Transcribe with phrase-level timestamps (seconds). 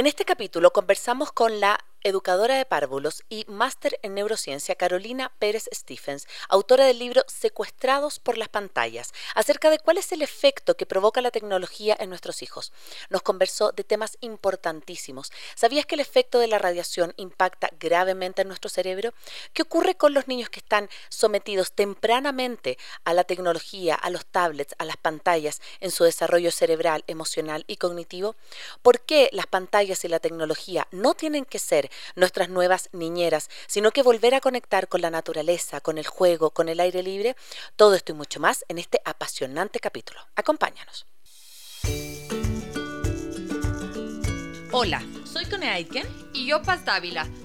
[0.00, 5.68] En este capítulo conversamos con la educadora de párvulos y máster en neurociencia Carolina Pérez
[5.72, 10.86] Stephens, autora del libro Secuestrados por las pantallas, acerca de cuál es el efecto que
[10.86, 12.72] provoca la tecnología en nuestros hijos.
[13.08, 15.32] Nos conversó de temas importantísimos.
[15.54, 19.12] ¿Sabías que el efecto de la radiación impacta gravemente en nuestro cerebro?
[19.52, 24.74] ¿Qué ocurre con los niños que están sometidos tempranamente a la tecnología, a los tablets,
[24.78, 28.36] a las pantallas en su desarrollo cerebral, emocional y cognitivo?
[28.82, 33.90] ¿Por qué las pantallas y la tecnología no tienen que ser nuestras nuevas niñeras, sino
[33.90, 37.36] que volver a conectar con la naturaleza, con el juego, con el aire libre,
[37.76, 40.20] todo esto y mucho más en este apasionante capítulo.
[40.36, 41.06] Acompáñanos.
[44.72, 47.26] Hola, soy Cone Aitken y yo Paz Dávila.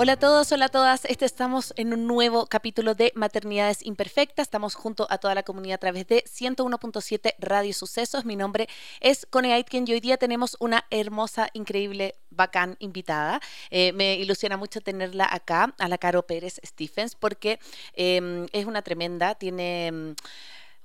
[0.00, 1.04] Hola a todos, hola a todas.
[1.06, 4.46] Este estamos en un nuevo capítulo de Maternidades Imperfectas.
[4.46, 8.24] Estamos junto a toda la comunidad a través de 101.7 Radio Sucesos.
[8.24, 8.68] Mi nombre
[9.00, 13.40] es Cone Aitken y hoy día tenemos una hermosa, increíble, bacán invitada.
[13.70, 17.58] Eh, me ilusiona mucho tenerla acá, a la Caro Pérez Stephens, porque
[17.94, 20.14] em, es una tremenda, tiene...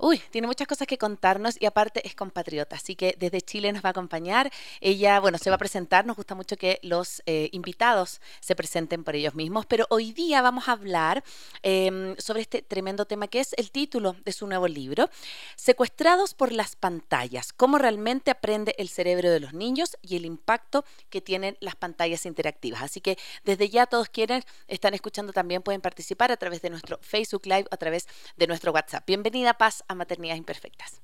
[0.05, 3.85] Uy, tiene muchas cosas que contarnos y aparte es compatriota, así que desde Chile nos
[3.85, 4.51] va a acompañar.
[4.81, 9.05] Ella, bueno, se va a presentar, nos gusta mucho que los eh, invitados se presenten
[9.05, 11.23] por ellos mismos, pero hoy día vamos a hablar
[11.61, 15.09] em, sobre este tremendo tema que es el título de su nuevo libro,
[15.55, 20.83] Secuestrados por las pantallas, cómo realmente aprende el cerebro de los niños y el impacto
[21.09, 22.81] que tienen las pantallas interactivas.
[22.81, 26.99] Así que desde ya todos quienes están escuchando también pueden participar a través de nuestro
[27.01, 29.05] Facebook Live, a través de nuestro WhatsApp.
[29.07, 31.01] Bienvenida, Paz Maternidades Imperfectas.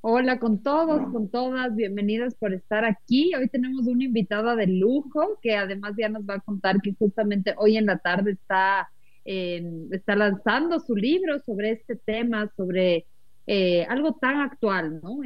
[0.00, 3.34] Hola con todos, con todas, bienvenidas por estar aquí.
[3.34, 7.54] Hoy tenemos una invitada de lujo que además ya nos va a contar que justamente
[7.58, 8.88] hoy en la tarde está,
[9.24, 13.06] está lanzando su libro sobre este tema, sobre
[13.48, 15.20] eh, algo tan actual, ¿no?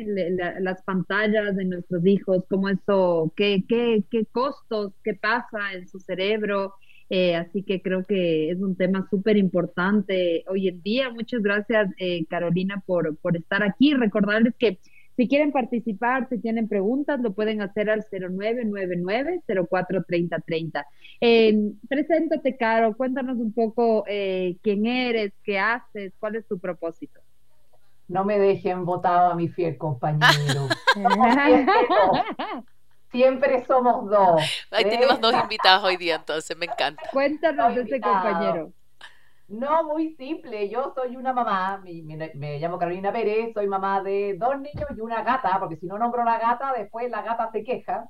[0.60, 6.00] las pantallas de nuestros hijos, cómo eso, qué, qué, qué costos, qué pasa en su
[6.00, 6.74] cerebro,
[7.10, 11.10] eh, así que creo que es un tema súper importante hoy en día.
[11.10, 13.92] Muchas gracias, eh, Carolina, por, por estar aquí.
[13.94, 14.78] Recordarles que
[15.16, 20.86] si quieren participar, si tienen preguntas, lo pueden hacer al 0999-043030.
[21.20, 27.20] Eh, preséntate, Caro, cuéntanos un poco eh, quién eres, qué haces, cuál es tu propósito.
[28.08, 30.68] No me dejen votado a mi fiel compañero.
[33.10, 34.42] Siempre somos dos.
[34.70, 37.02] Ahí tenemos dos invitados hoy día, entonces me encanta.
[37.12, 38.72] Cuéntanos de ese compañero.
[39.50, 40.68] No, muy simple.
[40.68, 45.24] Yo soy una mamá, me, llamo Carolina Pérez, soy mamá de dos niños y una
[45.24, 48.08] gata, porque si no nombro la gata, después la gata se queja.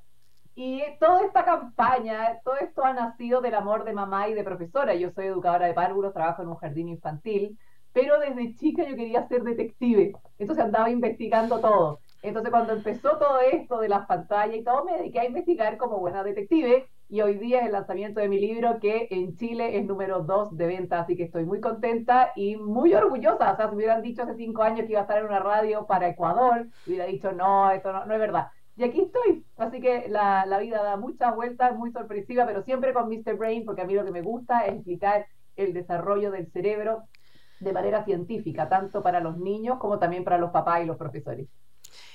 [0.53, 4.93] Y toda esta campaña, todo esto ha nacido del amor de mamá y de profesora.
[4.93, 7.57] Yo soy educadora de párvulos, trabajo en un jardín infantil,
[7.91, 10.13] pero desde chica yo quería ser detective.
[10.37, 12.01] Entonces andaba investigando todo.
[12.21, 15.99] Entonces, cuando empezó todo esto de las pantallas y todo, me dediqué a investigar como
[15.99, 19.85] buena detective y hoy día es el lanzamiento de mi libro que en Chile es
[19.85, 23.53] número dos de venta, así que estoy muy contenta y muy orgullosa.
[23.53, 25.39] O sea, si me hubieran dicho hace cinco años que iba a estar en una
[25.39, 28.47] radio para Ecuador, hubiera dicho, no, esto no, no es verdad.
[28.77, 29.45] Y aquí estoy.
[29.57, 33.35] Así que la, la vida da muchas vueltas, muy sorpresiva, pero siempre con Mr.
[33.35, 37.03] Brain, porque a mí lo que me gusta es explicar el desarrollo del cerebro
[37.59, 41.47] de manera científica, tanto para los niños como también para los papás y los profesores.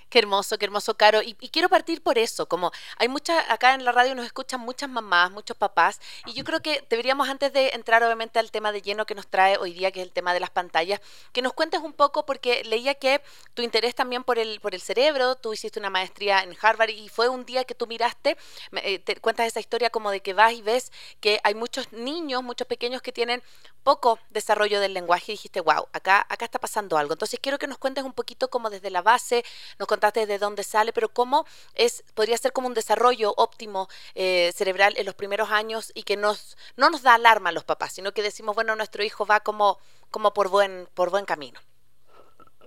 [0.09, 1.21] Qué hermoso, qué hermoso, Caro.
[1.22, 4.88] Y, quiero partir por eso, como hay muchas, acá en la radio nos escuchan muchas
[4.88, 8.82] mamás, muchos papás, y yo creo que deberíamos, antes de entrar obviamente al tema de
[8.82, 11.00] lleno que nos trae hoy día, que es el tema de las pantallas,
[11.32, 13.20] que nos cuentes un poco, porque leía que
[13.55, 17.08] tu interés también por el, por el cerebro, tú hiciste una maestría en Harvard y
[17.08, 18.37] fue un día que tú miraste,
[18.82, 22.44] eh, te cuentas esa historia como de que vas y ves que hay muchos niños,
[22.44, 23.43] muchos pequeños que tienen
[23.82, 27.12] poco desarrollo del lenguaje y dijiste, wow, acá, acá está pasando algo.
[27.12, 29.44] Entonces quiero que nos cuentes un poquito como desde la base,
[29.79, 34.52] nos contaste de dónde sale, pero cómo es, podría ser como un desarrollo óptimo eh,
[34.54, 37.93] cerebral en los primeros años y que nos, no nos da alarma a los papás,
[37.93, 39.78] sino que decimos, bueno, nuestro hijo va como,
[40.10, 41.58] como por, buen, por buen camino.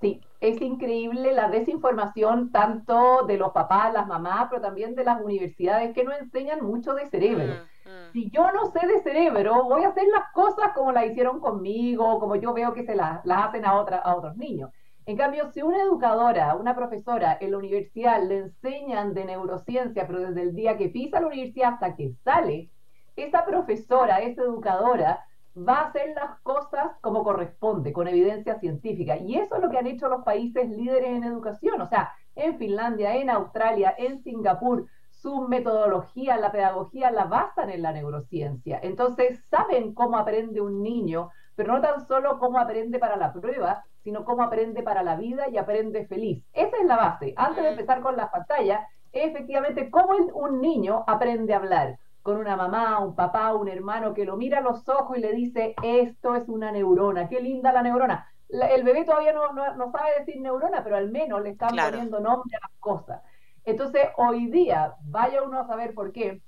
[0.02, 5.22] Sí, es increíble la desinformación tanto de los papás, las mamás, pero también de las
[5.22, 7.54] universidades que no enseñan mucho de cerebro.
[7.86, 8.12] Mm, mm.
[8.14, 12.20] Si yo no sé de cerebro, voy a hacer las cosas como las hicieron conmigo,
[12.20, 14.72] como yo veo que se las, hacen a, otra, a otros niños.
[15.06, 20.20] En cambio, si una educadora, una profesora en la universidad le enseñan de neurociencia, pero
[20.20, 22.70] desde el día que pisa la universidad hasta que sale,
[23.16, 25.26] esa profesora, esa educadora,
[25.58, 29.18] va a hacer las cosas como corresponde, con evidencia científica.
[29.18, 31.82] Y eso es lo que han hecho los países líderes en educación.
[31.82, 37.82] O sea, en Finlandia, en Australia, en Singapur, su metodología, la pedagogía la basan en
[37.82, 38.80] la neurociencia.
[38.82, 43.84] Entonces, saben cómo aprende un niño, pero no tan solo cómo aprende para la prueba,
[44.04, 46.44] sino cómo aprende para la vida y aprende feliz.
[46.54, 47.34] Esa es la base.
[47.36, 52.56] Antes de empezar con la pantalla, efectivamente cómo un niño aprende a hablar con una
[52.56, 56.36] mamá, un papá, un hermano que lo mira a los ojos y le dice, esto
[56.36, 58.28] es una neurona, qué linda la neurona.
[58.50, 62.56] el bebé todavía no, no, sabe decir neurona, pero al menos le están poniendo nombre
[62.58, 63.22] a las cosas.
[63.66, 66.42] Entonces, hoy día, vaya uno a saber por qué,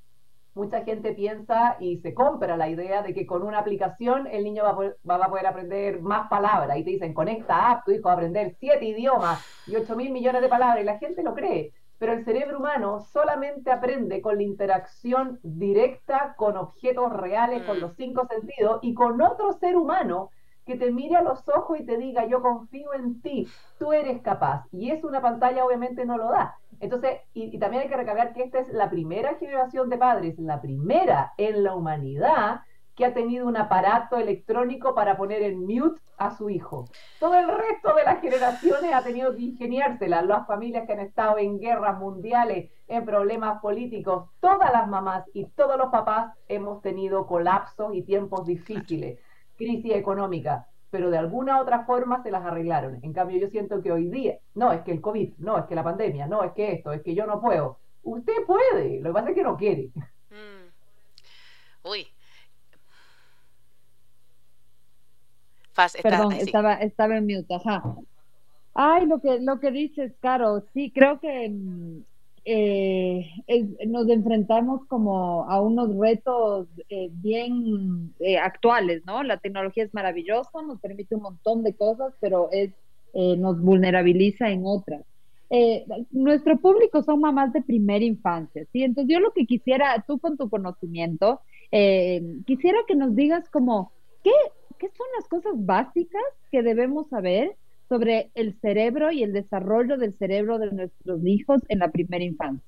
[0.54, 4.64] mucha gente piensa y se compra la idea de que con una aplicación el niño
[4.64, 6.78] va a poder, va a poder aprender más palabras.
[6.78, 9.96] Y te dicen, con esta app tu hijo va a aprender siete idiomas y ocho
[9.96, 10.82] mil millones de palabras.
[10.82, 11.72] Y la gente lo cree
[12.02, 17.80] pero el cerebro humano solamente aprende con la interacción directa con objetos reales, con mm.
[17.80, 20.32] los cinco sentidos y con otro ser humano
[20.66, 24.20] que te mire a los ojos y te diga, yo confío en ti, tú eres
[24.24, 24.66] capaz.
[24.72, 26.58] Y eso una pantalla obviamente no lo da.
[26.82, 30.60] Entonces, y, también hay que recalcar que esta es la primera generación de padres, la
[30.60, 32.62] primera en la humanidad
[32.96, 36.86] que ha tenido un aparato electrónico para poner en mute a su hijo.
[37.20, 40.26] Todo el resto de las generaciones ha tenido que ingeniárselas.
[40.26, 45.46] Las familias que han estado en guerras mundiales, en problemas políticos, todas las mamás y
[45.52, 49.20] todos los papás hemos tenido colapsos y tiempos difíciles,
[49.56, 53.00] crisis económica, pero de alguna otra forma se las arreglaron.
[53.02, 55.76] En cambio, yo siento que hoy día, no, es que el COVID, no, es que
[55.76, 57.80] la pandemia, no, es que esto, es que yo no puedo.
[58.04, 59.90] Usted puede, lo que pasa es que no quiere.
[60.30, 61.88] Mm.
[61.88, 62.08] Uy,
[66.02, 67.84] Perdón, estaba, estaba en mute, ajá.
[68.74, 72.04] Ay, lo que, lo que dices, Caro, sí, creo que
[72.46, 72.50] mm,
[73.48, 79.24] eh, nos enfrentamos como a unos retos eh, bien eh, actuales, ¿no?
[79.24, 82.72] La tecnología es maravillosa, nos permite un montón de cosas, pero es,
[83.14, 85.04] nos vulnerabiliza en otras.
[86.12, 88.84] nuestro público son mamás de primera infancia, ¿sí?
[88.84, 91.42] Entonces yo lo que quisiera, tú con tu conocimiento,
[92.46, 93.92] quisiera que nos digas como,
[94.24, 94.32] ¿qué,
[94.80, 97.58] ¿qué son las cosas básicas que debemos saber
[97.92, 102.66] sobre el cerebro y el desarrollo del cerebro de nuestros hijos en la primera infancia?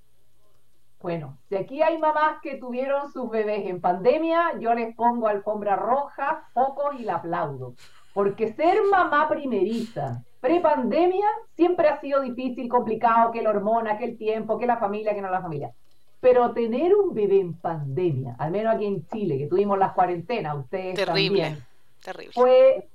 [1.02, 5.78] Bueno, si aquí hay mamás que tuvieron sus bebés en pandemia, yo les pongo alfombra
[5.78, 7.74] roja, foco y la aplaudo.
[8.14, 14.18] Porque ser mamá primeriza, pre-pandemia, siempre ha sido difícil, complicado, que la hormona, que el
[14.18, 15.72] tiempo, que la familia, que no la familia.
[16.20, 20.58] Pero tener un bebé en pandemia, al menos aquí en Chile, que tuvimos las cuarentenas,
[20.58, 21.40] ustedes Terrible.
[21.40, 21.66] también,
[22.04, 22.34] Terrible.
[22.34, 22.90] Fue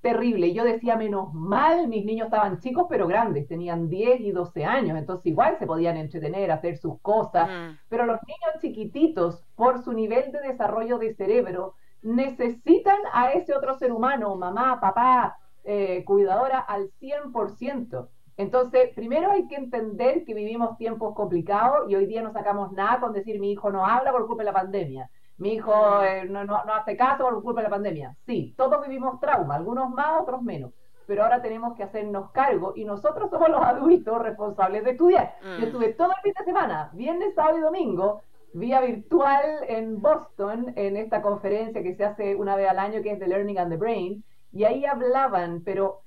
[0.00, 0.52] terrible.
[0.52, 4.98] Yo decía, menos mal, mis niños estaban chicos pero grandes, tenían 10 y 12 años,
[4.98, 7.78] entonces igual se podían entretener, hacer sus cosas, mm.
[7.88, 13.74] pero los niños chiquititos, por su nivel de desarrollo de cerebro, necesitan a ese otro
[13.78, 18.08] ser humano, mamá, papá, eh, cuidadora, al 100%.
[18.38, 22.98] Entonces, primero hay que entender que vivimos tiempos complicados y hoy día no sacamos nada
[23.00, 25.10] con decir mi hijo no habla por culpa de la pandemia
[25.40, 28.14] mi hijo eh, no, no, hace caso por culpa de la pandemia.
[28.26, 30.72] Sí, todos vivimos trauma, algunos más, otros menos.
[31.06, 35.34] Pero ahora tenemos que hacernos cargo y nosotros somos los adultos responsables de estudiar.
[35.42, 35.62] Yo mm.
[35.62, 38.20] estuve todo el fin de semana, viernes, sábado y domingo,
[38.52, 43.12] vía virtual en Boston, en esta conferencia que se hace una vez al año, que
[43.12, 46.02] es The Learning and the Brain, y ahí hablaban, pero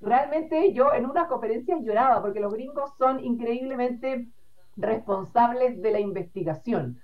[0.00, 4.28] realmente yo en unas conferencias lloraba, porque los gringos son increíblemente
[4.76, 6.98] responsables de la investigación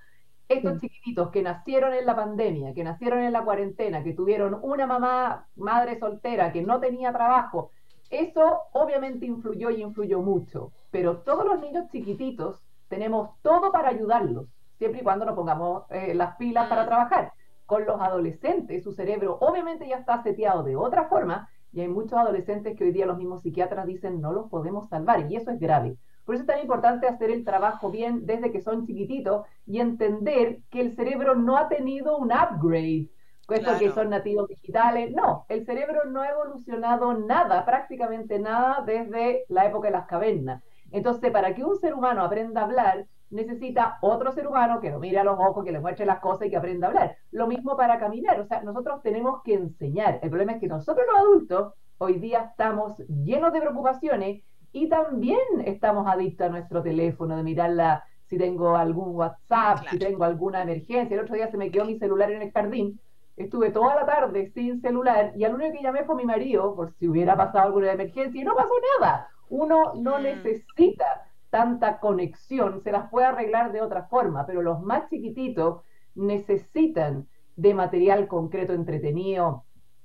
[0.48, 4.86] estos chiquititos que nacieron en la pandemia, que nacieron en la cuarentena, que tuvieron una
[4.86, 7.70] mamá, madre soltera, que no tenía trabajo,
[8.10, 10.72] eso obviamente influyó y influyó mucho.
[10.90, 14.46] Pero todos los niños chiquititos tenemos todo para ayudarlos,
[14.78, 16.86] siempre y cuando nos pongamos eh, las pilas para mm.
[16.86, 17.32] trabajar.
[17.66, 22.18] Con los adolescentes, su cerebro obviamente ya está seteado de otra forma, y hay muchos
[22.18, 25.58] adolescentes que hoy día los mismos psiquiatras dicen no los podemos salvar, y eso es
[25.58, 25.96] grave.
[26.24, 30.60] Por eso es tan importante hacer el trabajo bien desde que son chiquititos y entender
[30.70, 33.08] que el cerebro no ha tenido un upgrade.
[33.46, 35.12] Puesto que son nativos digitales.
[35.14, 40.62] No, el cerebro no ha evolucionado nada, prácticamente nada, desde la época de las cavernas.
[40.90, 44.98] Entonces, para que un ser humano aprenda a hablar, necesita otro ser humano que lo
[44.98, 47.16] mire a los ojos, que le muestre las cosas y que aprenda a hablar.
[47.32, 48.40] Lo mismo para caminar.
[48.40, 50.20] O sea, nosotros tenemos que enseñar.
[50.22, 54.42] El problema es que nosotros los adultos hoy día estamos llenos de preocupaciones
[54.74, 60.24] y también estamos adictos a nuestro teléfono, de mirarla si tengo algún WhatsApp, si tengo
[60.24, 61.14] alguna emergencia.
[61.14, 62.98] El otro día se me quedó mi celular en el jardín.
[63.36, 66.92] Estuve toda la tarde sin celular y al único que llamé fue mi marido por
[66.94, 69.28] si hubiera pasado alguna emergencia y no pasó nada.
[69.48, 70.22] Uno no mm.
[70.22, 75.82] necesita tanta conexión, se las puede arreglar de otra forma, pero los más chiquititos
[76.16, 79.62] necesitan de material concreto entretenido,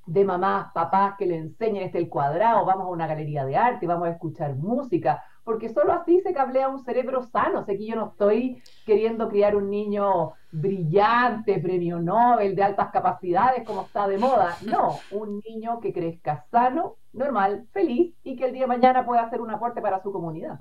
[0.09, 3.85] de mamás, papás que le enseñen este el cuadrado, vamos a una galería de arte,
[3.85, 7.63] vamos a escuchar música, porque solo así se cablea un cerebro sano.
[7.63, 13.63] Sé que yo no estoy queriendo criar un niño brillante, premio Nobel, de altas capacidades,
[13.65, 14.57] como está de moda.
[14.65, 19.21] No, un niño que crezca sano, normal, feliz y que el día de mañana pueda
[19.21, 20.59] hacer un aporte para su comunidad.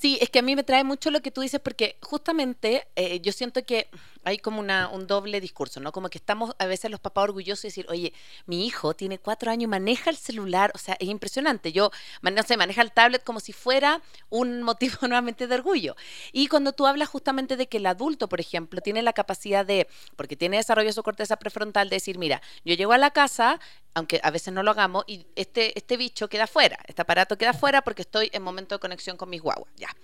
[0.00, 3.20] Sí, es que a mí me trae mucho lo que tú dices porque justamente eh,
[3.20, 3.88] yo siento que
[4.24, 5.92] hay como una, un doble discurso, ¿no?
[5.92, 8.12] Como que estamos a veces los papás orgullosos de decir, oye,
[8.46, 11.72] mi hijo tiene cuatro años y maneja el celular, o sea, es impresionante.
[11.72, 11.90] Yo,
[12.22, 15.96] no maneja el tablet como si fuera un motivo nuevamente de orgullo.
[16.32, 19.88] Y cuando tú hablas justamente de que el adulto, por ejemplo, tiene la capacidad de,
[20.16, 23.60] porque tiene desarrollo su corteza prefrontal, de decir, mira, yo llego a la casa,
[23.94, 27.52] aunque a veces no lo hagamos, y este, este bicho queda fuera, este aparato queda
[27.52, 29.94] fuera porque estoy en momento de conexión con mis guaguas, ya.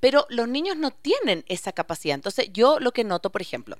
[0.00, 2.14] Pero los niños no tienen esa capacidad.
[2.14, 3.76] Entonces, yo lo que noto, por ejemplo,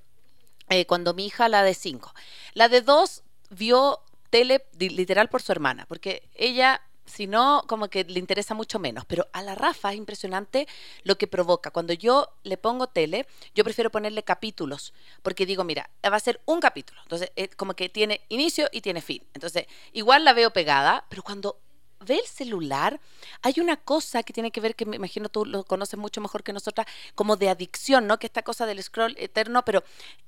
[0.69, 2.15] eh, cuando mi hija, la de 5,
[2.55, 4.01] la de 2 vio
[4.31, 9.05] tele literal por su hermana, porque ella si no, como que le interesa mucho menos.
[9.05, 10.67] Pero a la Rafa es impresionante
[11.03, 11.71] lo que provoca.
[11.71, 16.41] Cuando yo le pongo tele, yo prefiero ponerle capítulos, porque digo, mira, va a ser
[16.47, 17.01] un capítulo.
[17.03, 19.23] Entonces, es como que tiene inicio y tiene fin.
[19.35, 21.59] Entonces, igual la veo pegada, pero cuando
[22.01, 23.01] ve el celular,
[23.43, 26.43] hay una cosa que tiene que ver, que me imagino tú lo conoces mucho mejor
[26.43, 28.19] que nosotras, como de adicción, ¿no?
[28.19, 29.85] Que esta cosa del scroll eterno, pero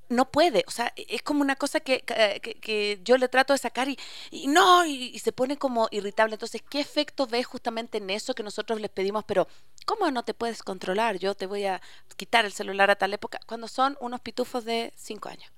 [0.09, 3.89] no puede, o sea, es como una cosa que, que, yo le trato de sacar
[3.89, 3.97] y,
[4.47, 6.35] no, y, se pone como irritable.
[6.35, 9.25] Entonces, ¿qué efecto ves justamente en eso que nosotros les pedimos?
[9.25, 9.49] Pero,
[9.87, 11.19] ¿cómo no te puedes controlar?
[11.19, 11.81] Yo te voy a
[12.17, 15.51] quitar el celular a tal época, cuando son unos pitufos de cinco años.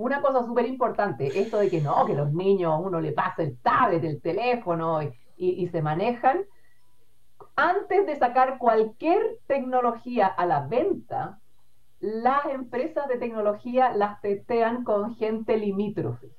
[0.00, 3.58] Una cosa súper importante, esto de que no, que los niños, uno le pasa el
[3.58, 5.00] tablet, el teléfono
[5.36, 6.46] y, se manejan.
[7.54, 11.38] Antes de sacar cualquier tecnología a la venta,
[11.98, 16.30] las empresas de tecnología las testean con gente limítrofe,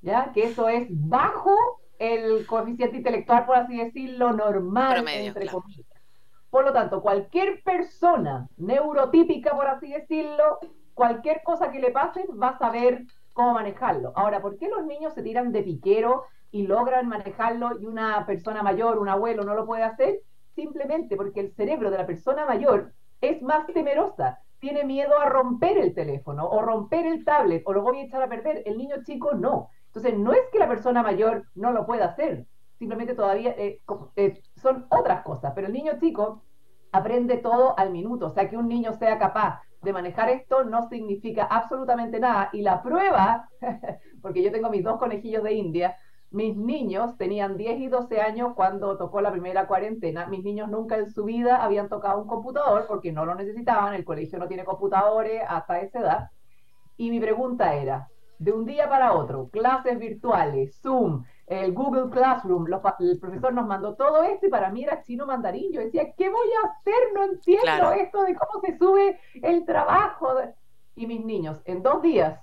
[0.00, 0.30] ¿ya?
[0.32, 1.56] Que eso es bajo
[1.98, 5.86] el coeficiente intelectual, por así decirlo, normal, entre comillas.
[6.50, 10.60] Por lo tanto, cualquier persona neurotípica, por así decirlo,
[10.94, 14.12] cualquier cosa que le pasen va a saber cómo manejarlo.
[14.14, 18.62] Ahora, ¿por qué los niños se tiran de piquero y logran manejarlo y una persona
[18.62, 20.20] mayor, un abuelo, no lo puede hacer?
[20.54, 25.78] Simplemente porque el cerebro de la persona mayor es más temerosa, tiene miedo a romper
[25.78, 28.62] el teléfono o romper el tablet o lo voy a echar a perder.
[28.66, 29.70] El niño chico no.
[29.86, 32.46] Entonces, no es que la persona mayor no lo pueda hacer,
[32.78, 33.80] simplemente todavía eh,
[34.16, 36.42] eh, son otras cosas, pero el niño chico
[36.90, 40.88] aprende todo al minuto, o sea, que un niño sea capaz de manejar esto no
[40.88, 42.50] significa absolutamente nada.
[42.52, 43.48] Y la prueba,
[44.22, 45.96] porque yo tengo mis dos conejillos de India,
[46.30, 50.26] mis niños tenían 10 y 12 años cuando tocó la primera cuarentena.
[50.26, 54.04] Mis niños nunca en su vida habían tocado un computador porque no lo necesitaban, el
[54.04, 56.30] colegio no tiene computadores hasta esa edad.
[56.96, 58.08] Y mi pregunta era,
[58.38, 61.24] de un día para otro, clases virtuales, Zoom,
[61.60, 62.66] el Google Classroom,
[63.00, 65.72] el profesor nos mandó todo esto y para mí era chino mandarín.
[65.72, 66.94] Yo decía, ¿qué voy a hacer?
[67.14, 70.28] No entiendo esto de cómo se sube el trabajo.
[70.94, 72.40] Y mis niños, en dos días,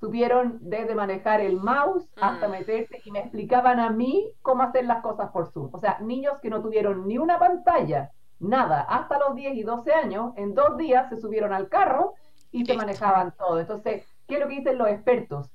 [0.00, 2.50] supieron desde manejar el mouse hasta mm.
[2.50, 5.68] meterse y me explicaban a mí cómo hacer las cosas por Zoom.
[5.72, 9.92] O sea, niños que no tuvieron ni una pantalla, nada, hasta los 10 y 12
[9.92, 12.14] años, en dos días se subieron al carro
[12.50, 13.60] y se manejaban todo.
[13.60, 15.50] Entonces, ¿qué es lo que dicen los expertos?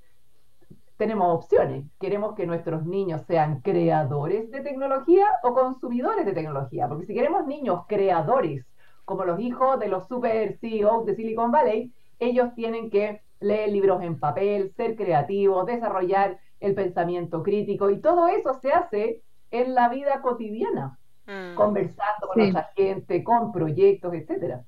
[0.98, 1.86] Tenemos opciones.
[2.00, 6.88] Queremos que nuestros niños sean creadores de tecnología o consumidores de tecnología.
[6.88, 8.66] Porque si queremos niños creadores,
[9.04, 14.02] como los hijos de los super CEOs de Silicon Valley, ellos tienen que leer libros
[14.02, 19.22] en papel, ser creativos, desarrollar el pensamiento crítico y todo eso se hace
[19.52, 20.98] en la vida cotidiana,
[21.28, 21.56] mm.
[21.56, 24.64] conversando con otra gente, con proyectos, etcétera.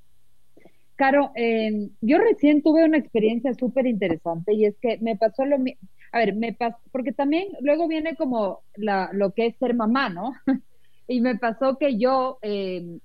[0.98, 5.60] Caro, eh, yo recién tuve una experiencia súper interesante y es que me pasó lo
[5.60, 5.80] mismo,
[6.12, 10.10] a ver, me pasó, porque también luego viene como la, lo que es ser mamá,
[10.10, 10.34] ¿no?
[11.08, 13.00] y me pasó que yo, eh,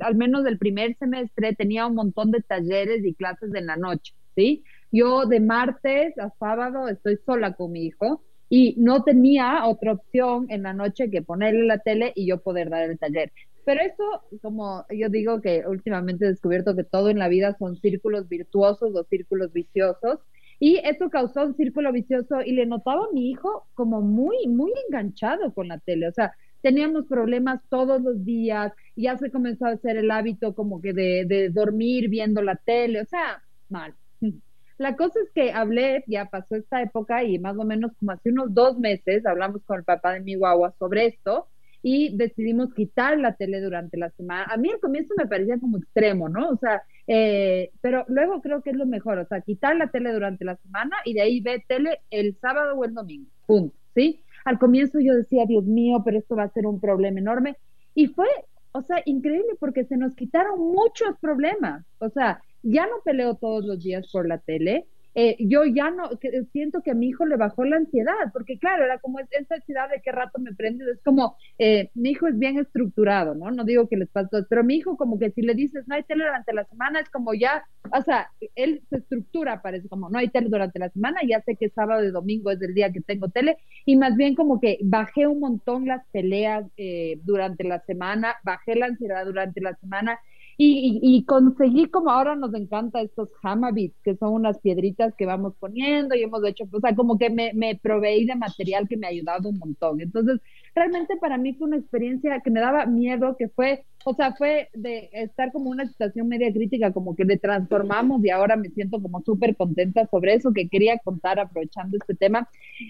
[0.00, 4.14] al menos del primer semestre, tenía un montón de talleres y clases en la noche,
[4.34, 4.64] ¿sí?
[4.90, 10.46] Yo de martes a sábado estoy sola con mi hijo y no tenía otra opción
[10.48, 13.32] en la noche que ponerle la tele y yo poder dar el taller.
[13.64, 17.76] Pero eso, como yo digo que últimamente he descubierto que todo en la vida son
[17.76, 20.18] círculos virtuosos o círculos viciosos
[20.58, 24.72] Y eso causó un círculo vicioso y le notaba a mi hijo como muy, muy
[24.88, 26.08] enganchado con la tele.
[26.08, 30.80] O sea, teníamos problemas todos los días, ya se comenzó a hacer el hábito como
[30.80, 33.94] que de, de dormir viendo la tele, o sea, mal.
[34.78, 38.30] La cosa es que hablé, ya pasó esta época y más o menos como hace
[38.30, 41.48] unos dos meses hablamos con el papá de mi guagua sobre esto
[41.82, 44.46] y decidimos quitar la tele durante la semana.
[44.50, 46.50] A mí al comienzo me parecía como extremo, ¿no?
[46.50, 50.12] O sea, eh, pero luego creo que es lo mejor, o sea, quitar la tele
[50.12, 54.20] durante la semana y de ahí ve tele el sábado o el domingo, punto, ¿sí?
[54.44, 57.56] Al comienzo yo decía, Dios mío, pero esto va a ser un problema enorme.
[57.94, 58.28] Y fue,
[58.72, 61.84] o sea, increíble porque se nos quitaron muchos problemas.
[61.98, 66.10] O sea, ya no peleo todos los días por la tele, eh, yo ya no,
[66.52, 69.90] siento que a mi hijo le bajó la ansiedad, porque claro, era como esa ansiedad
[69.90, 73.50] de qué rato me prende, es como, eh, mi hijo es bien estructurado, ¿no?
[73.50, 76.02] No digo que les pase, pero mi hijo como que si le dices, no hay
[76.04, 80.18] tele durante la semana, es como ya, o sea, él se estructura, parece como, no
[80.18, 83.00] hay tele durante la semana, ya sé que sábado y domingo es el día que
[83.00, 87.80] tengo tele, y más bien como que bajé un montón las peleas eh, durante la
[87.80, 90.18] semana, bajé la ansiedad durante la semana,
[90.64, 96.14] y, conseguí como ahora nos encanta estos hamabits, que son unas piedritas que vamos poniendo
[96.14, 99.10] y hemos hecho, o sea, como que me, me proveí de material que me ha
[99.10, 100.00] ayudado un montón.
[100.00, 100.40] Entonces,
[100.74, 104.68] realmente para mí fue una experiencia que me daba miedo, que fue, o sea, fue
[104.74, 109.00] de estar como una situación media crítica, como que le transformamos y ahora me siento
[109.00, 112.48] como súper contenta sobre eso que quería contar aprovechando este tema.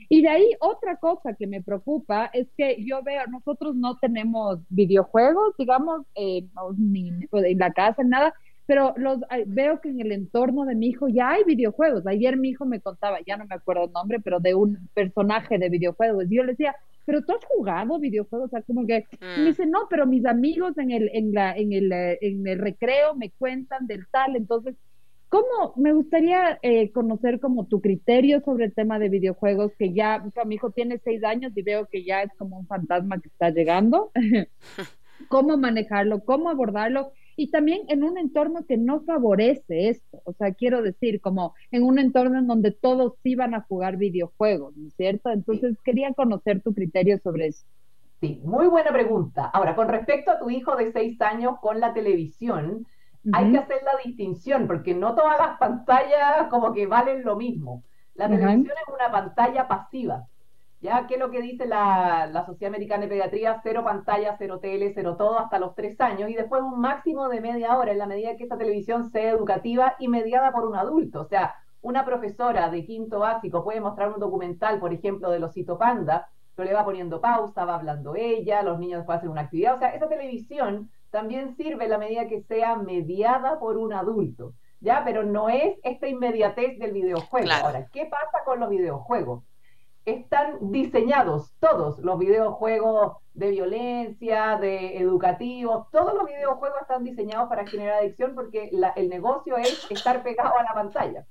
[0.09, 4.61] Y de ahí otra cosa que me preocupa es que yo veo, nosotros no tenemos
[4.69, 6.47] videojuegos, digamos, eh,
[6.79, 8.35] ni en la casa, nada,
[8.67, 12.07] pero los veo que en el entorno de mi hijo ya hay videojuegos.
[12.07, 15.59] Ayer mi hijo me contaba, ya no me acuerdo el nombre, pero de un personaje
[15.59, 16.27] de videojuegos.
[16.31, 19.47] Yo le decía, pero tú has jugado videojuegos, o sea, como que me mm.
[19.47, 23.15] dice, no, pero mis amigos en el, en la, en el, eh, en el recreo
[23.15, 24.77] me cuentan del tal, entonces,
[25.29, 25.75] ¿cómo?
[25.77, 30.47] Me gustaría eh, conocer como tu criterio sobre el tema de videojuegos, que ya, o
[30.47, 33.51] mi hijo tiene seis años y veo que ya es como un fantasma que está
[33.51, 34.13] llegando.
[35.29, 36.25] ¿Cómo manejarlo?
[36.25, 37.13] ¿Cómo abordarlo?
[37.37, 40.23] Y también en un entorno que no favorece esto.
[40.25, 44.77] O sea, quiero decir, como en un entorno en donde todos iban a jugar videojuegos,
[44.77, 45.31] ¿no es cierto?
[45.31, 47.65] Entonces quería conocer tu criterio sobre eso.
[48.21, 49.47] Sí, muy buena pregunta.
[49.47, 52.87] Ahora, con respecto a tu hijo de seis años con la televisión,
[53.33, 57.83] hay que hacer la distinción, porque no todas las pantallas como que valen lo mismo.
[58.15, 60.27] La televisión es una pantalla pasiva.
[60.83, 61.07] ¿Ya?
[61.07, 63.61] ¿Qué es lo que dice la, Sociedad Americana de Pediatría?
[63.63, 67.41] Cero pantalla, cero tele, cero todo hasta los tres años y después un máximo de
[67.41, 71.21] media hora en la medida que esta televisión sea educativa y mediada por un adulto.
[71.21, 75.55] O sea, una profesora de quinto básico puede mostrar un documental, por ejemplo, de los
[75.79, 79.77] panda, pero le va poniendo pausa, va hablando ella, los niños después hacen una actividad.
[79.77, 84.55] O sea, esa televisión también sirve en la medida que sea mediada por un adulto,
[84.81, 85.03] ¿ya?
[85.05, 87.53] Pero no es esta inmediatez del videojuego.
[87.53, 89.45] Ahora, ¿qué pasa con los videojuegos?
[90.05, 97.67] Están diseñados todos los videojuegos de violencia, de educativos, todos los videojuegos están diseñados para
[97.67, 101.25] generar adicción porque el negocio es estar pegado a la pantalla.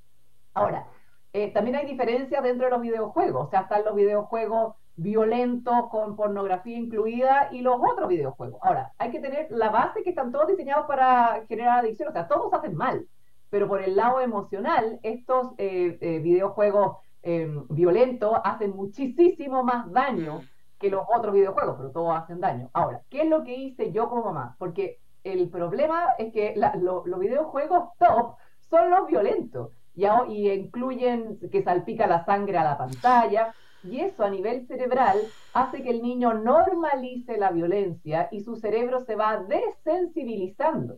[0.53, 0.87] Ahora,
[1.33, 6.15] eh, también hay diferencias dentro de los videojuegos, o sea, están los videojuegos violentos con
[6.15, 8.59] pornografía incluida y los otros videojuegos.
[8.61, 12.27] Ahora, hay que tener la base que están todos diseñados para generar adicción, o sea,
[12.27, 13.07] todos hacen mal,
[13.49, 20.41] pero por el lado emocional, estos eh, eh, videojuegos Em, violento hacen muchísimo más daño
[20.79, 22.69] que los otros videojuegos, pero todos hacen daño.
[22.73, 24.55] Ahora, ¿qué es lo que hice yo como mamá?
[24.57, 30.23] Porque el problema es que los videojuegos top son los violentos ¿ya?
[30.27, 33.53] y incluyen que salpica la sangre a la pantalla.
[33.83, 35.19] Y eso a nivel cerebral
[35.53, 40.97] hace que el niño normalice la violencia y su cerebro se va desensibilizando.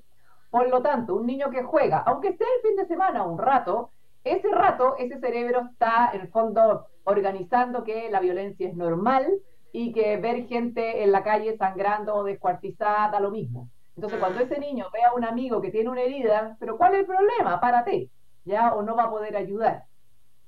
[0.49, 3.89] Por lo tanto, un niño que juega, aunque sea el fin de semana un rato,
[4.23, 9.27] ese rato, ese cerebro está en el fondo organizando que la violencia es normal
[9.71, 13.69] y que ver gente en la calle sangrando o descuartizada da lo mismo.
[13.95, 17.01] Entonces, cuando ese niño ve a un amigo que tiene una herida, pero ¿cuál es
[17.01, 17.59] el problema?
[17.59, 18.09] Párate,
[18.45, 18.73] ¿ya?
[18.73, 19.83] O no va a poder ayudar.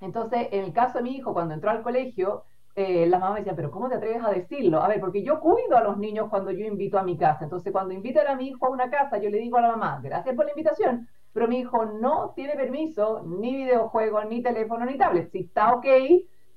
[0.02, 2.44] Entonces, en el caso de mi hijo, cuando entró al colegio,
[2.76, 4.82] eh, la mamá me decía, pero ¿cómo te atreves a decirlo?
[4.82, 7.46] A ver, porque yo cuido a los niños cuando yo invito a mi casa.
[7.46, 10.00] Entonces, cuando invitan a mi hijo a una casa, yo le digo a la mamá,
[10.04, 14.98] gracias por la invitación, pero mi hijo no tiene permiso, ni videojuego, ni teléfono, ni
[14.98, 15.30] tablet.
[15.34, 15.86] Si está ok,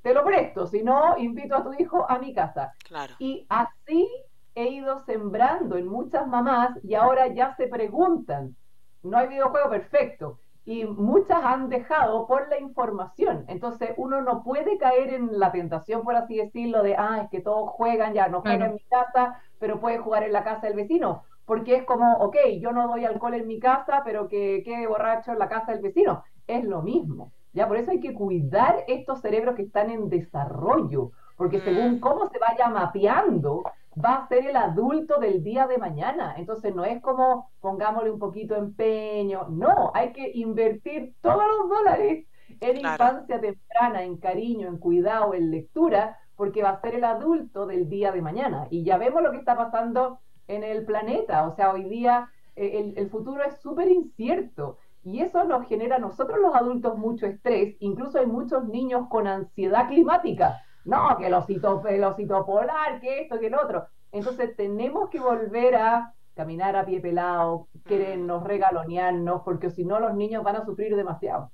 [0.03, 0.69] te lo presto.
[0.69, 2.73] Si no, invito a tu hijo a mi casa.
[2.87, 3.13] Claro.
[3.19, 4.09] Y así
[4.55, 8.55] he ido sembrando en muchas mamás y ahora ya se preguntan,
[9.03, 10.39] no hay videojuego perfecto.
[10.65, 13.47] Y muchas han dejado por la información.
[13.49, 17.41] Entonces uno no puede caer en la tentación, por así decirlo, de, ah, es que
[17.41, 20.77] todos juegan, ya no juegan en mi casa, pero puede jugar en la casa del
[20.77, 24.87] vecino porque es como, ok, yo no doy alcohol en mi casa, pero que quede
[24.87, 26.23] borracho en la casa del vecino.
[26.47, 27.33] Es lo mismo.
[27.55, 32.01] Ya, por eso hay que cuidar estos cerebros que están en desarrollo, porque según mm.
[32.01, 33.65] cómo se vaya mapeando,
[33.97, 36.35] va a ser el adulto del día de mañana.
[36.37, 42.27] Entonces no es como pongámosle un poquito empeño, no, hay que invertir todos los dólares
[42.61, 47.65] en infancia temprana, en cariño, en cuidado, en lectura, porque va a ser el adulto
[47.65, 48.67] del día de mañana.
[48.69, 51.47] Y ya vemos lo que está pasando en el planeta.
[51.47, 54.79] O sea, hoy día eh, el, el futuro es súper incierto.
[55.05, 57.77] Y eso nos genera a nosotros los adultos mucho estrés.
[57.81, 60.61] Incluso hay muchos niños con ansiedad climática.
[60.85, 63.87] No, que el osito, el osito polar, que esto, que el otro.
[64.11, 70.15] Entonces tenemos que volver a caminar a pie pelado, querernos, regalonearnos, porque si no los
[70.15, 71.51] niños van a sufrir demasiado.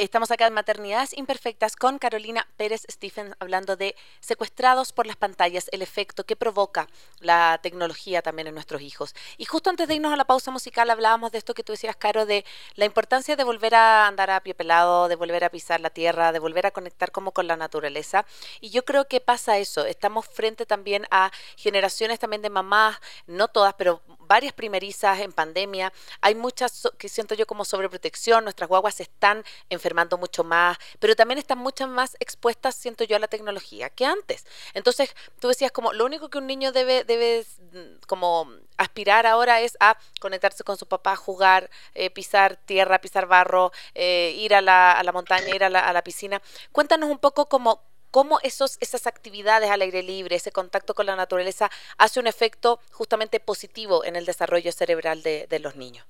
[0.00, 5.68] Estamos acá en Maternidades Imperfectas con Carolina Pérez Stephen hablando de secuestrados por las pantallas,
[5.72, 6.86] el efecto que provoca
[7.18, 9.12] la tecnología también en nuestros hijos.
[9.38, 11.96] Y justo antes de irnos a la pausa musical hablábamos de esto que tú decías,
[11.96, 12.44] Caro, de
[12.76, 16.30] la importancia de volver a andar a pie pelado, de volver a pisar la tierra,
[16.30, 18.24] de volver a conectar como con la naturaleza.
[18.60, 19.84] Y yo creo que pasa eso.
[19.84, 25.92] Estamos frente también a generaciones también de mamás, no todas, pero varias primerizas en pandemia.
[26.20, 31.38] Hay muchas que siento yo como sobreprotección, nuestras guaguas están enfermando mucho más, pero también
[31.38, 34.46] están muchas más expuestas, siento yo, a la tecnología que antes.
[34.74, 39.60] Entonces, tú decías como lo único que un niño debe, debe mm, como aspirar ahora
[39.60, 44.60] es a conectarse con su papá, jugar, eh, pisar tierra, pisar barro, eh, ir a
[44.60, 46.40] la, a la montaña, ir a la, a la piscina.
[46.72, 47.82] Cuéntanos un poco como
[48.18, 52.80] cómo esos, esas actividades al aire libre, ese contacto con la naturaleza, hace un efecto
[52.90, 56.04] justamente positivo en el desarrollo cerebral de, los niños.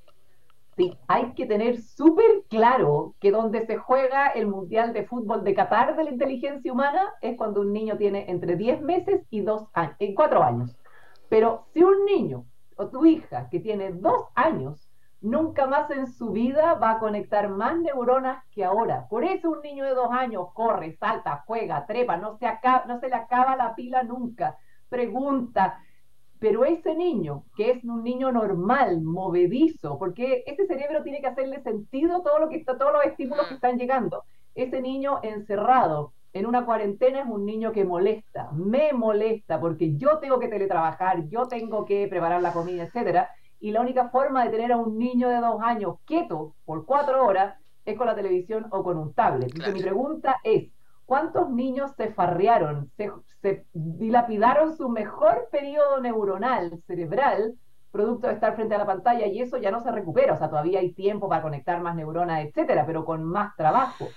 [0.75, 5.55] Sí, hay que tener súper claro que donde se juega el Mundial de Fútbol de
[5.55, 9.65] Qatar de la inteligencia humana es cuando un niño tiene entre 10 meses y 2
[9.75, 10.75] años, 4 años.
[11.29, 14.88] Pero si un niño o tu hija que tiene 2 años
[15.21, 19.07] nunca más en su vida va a conectar más neuronas que ahora.
[19.09, 23.01] Por eso un niño de dos años corre, salta, juega, trepa, no se, acaba, no
[23.01, 24.57] se le acaba la pila nunca.
[24.89, 25.81] Pregunta,
[26.39, 31.63] pero ese niño, que es un niño normal, movedizo, porque ese cerebro tiene que hacerle
[31.63, 34.25] sentido todo lo que está, todos los estímulos que están llegando.
[34.55, 40.19] Ese niño encerrado en una cuarentena es un niño que molesta, me molesta, porque yo
[40.19, 44.51] tengo que teletrabajar, yo tengo que preparar la comida, etcétera y la única forma de
[44.51, 48.67] tener a un niño de dos años quieto por cuatro horas es con la televisión
[48.71, 49.53] o con un tablet.
[49.73, 50.71] Mi pregunta es,
[51.07, 52.91] ¿cuántos niños se farrearon,
[53.41, 57.55] se, dilapidaron su mejor periodo neuronal, cerebral,
[57.91, 60.35] producto de estar frente a la pantalla y eso ya no se recupera?
[60.35, 64.09] O sea, todavía hay tiempo para conectar más neuronas, etcétera, pero con más trabajo.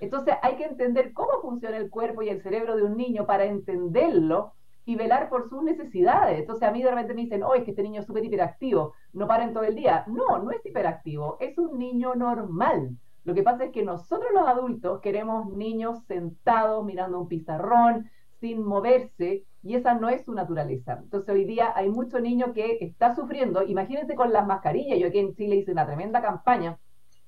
[0.00, 3.44] Entonces hay que entender cómo funciona el cuerpo y el cerebro de un niño para
[3.44, 4.54] entenderlo
[4.88, 6.38] y velar por sus necesidades.
[6.38, 8.94] Entonces a mí de repente me dicen, oh, es que este niño es súper hiperactivo,
[9.12, 10.04] no paren todo el día.
[10.06, 12.96] No, no es hiperactivo, es un niño normal.
[13.24, 18.64] Lo que pasa es que nosotros los adultos queremos niños sentados mirando un pizarrón, sin
[18.64, 21.00] moverse, y esa no es su naturaleza.
[21.02, 25.18] Entonces hoy día hay mucho niño que está sufriendo, imagínense con las mascarillas, yo aquí
[25.18, 26.78] en Chile hice una tremenda campaña,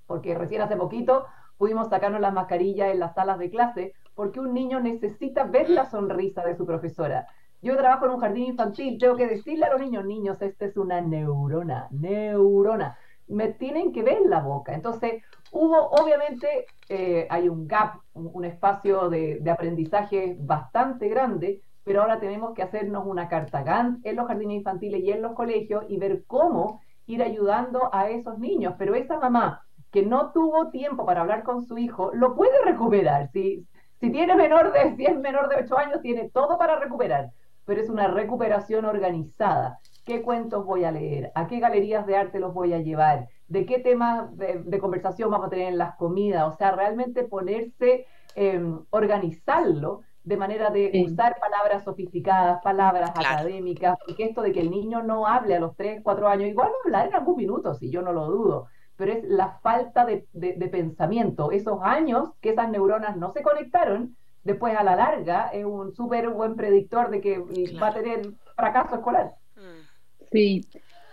[0.06, 1.26] porque recién hace poquito
[1.58, 5.84] pudimos sacarnos las mascarillas en las salas de clase, porque un niño necesita ver la
[5.84, 7.26] sonrisa de su profesora.
[7.62, 10.76] Yo trabajo en un jardín infantil, tengo que decirle a los niños, niños, esta es
[10.78, 12.96] una neurona, neurona.
[13.28, 14.74] Me tienen que ver la boca.
[14.74, 22.18] Entonces, hubo, obviamente, eh, hay un gap, un, espacio de, aprendizaje bastante grande, pero ahora
[22.18, 25.98] tenemos que hacernos una carta Gantt en los jardines infantiles y en los colegios y
[25.98, 28.74] ver cómo ir ayudando a esos niños.
[28.78, 33.28] Pero esa mamá que no tuvo tiempo para hablar con su hijo, lo puede recuperar.
[33.32, 33.66] Si,
[34.00, 37.30] si tiene menor de, si es menor de 8 años, tiene todo para recuperar
[37.70, 39.78] pero es una recuperación organizada.
[40.04, 41.30] ¿Qué cuentos voy a leer?
[41.36, 43.28] ¿A qué galerías de arte los voy a llevar?
[43.46, 46.52] ¿De qué temas de, conversación vamos a tener en las comidas?
[46.52, 54.24] O sea, realmente ponerse, em, organizarlo de manera de usar palabras sofisticadas, palabras académicas, porque
[54.24, 56.86] esto de que el niño no hable a los 3, 4 años, igual va a
[56.86, 60.68] hablar en algún minuto, si yo no lo dudo, pero es la falta de, de
[60.68, 65.94] pensamiento, esos años que esas neuronas no se conectaron después a la larga es un
[65.94, 67.38] súper buen predictor de que
[67.80, 69.32] va a tener fracaso escolar.
[69.56, 70.26] Mm.
[70.32, 70.66] Sí,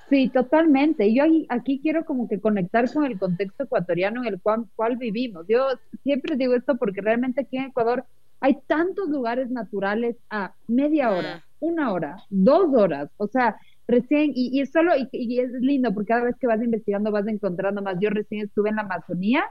[0.09, 1.13] sí, totalmente.
[1.13, 5.45] Yo aquí quiero como que conectar con el contexto ecuatoriano en el cual, cual vivimos.
[5.47, 5.67] Yo
[6.03, 8.05] siempre digo esto porque realmente aquí en Ecuador
[8.39, 11.65] hay tantos lugares naturales a media hora, mm.
[11.65, 16.09] una hora, dos horas, o sea, recién, y, es solo, y, y, es lindo porque
[16.09, 17.97] cada vez que vas investigando vas encontrando más.
[17.99, 19.45] Yo recién estuve en la Amazonía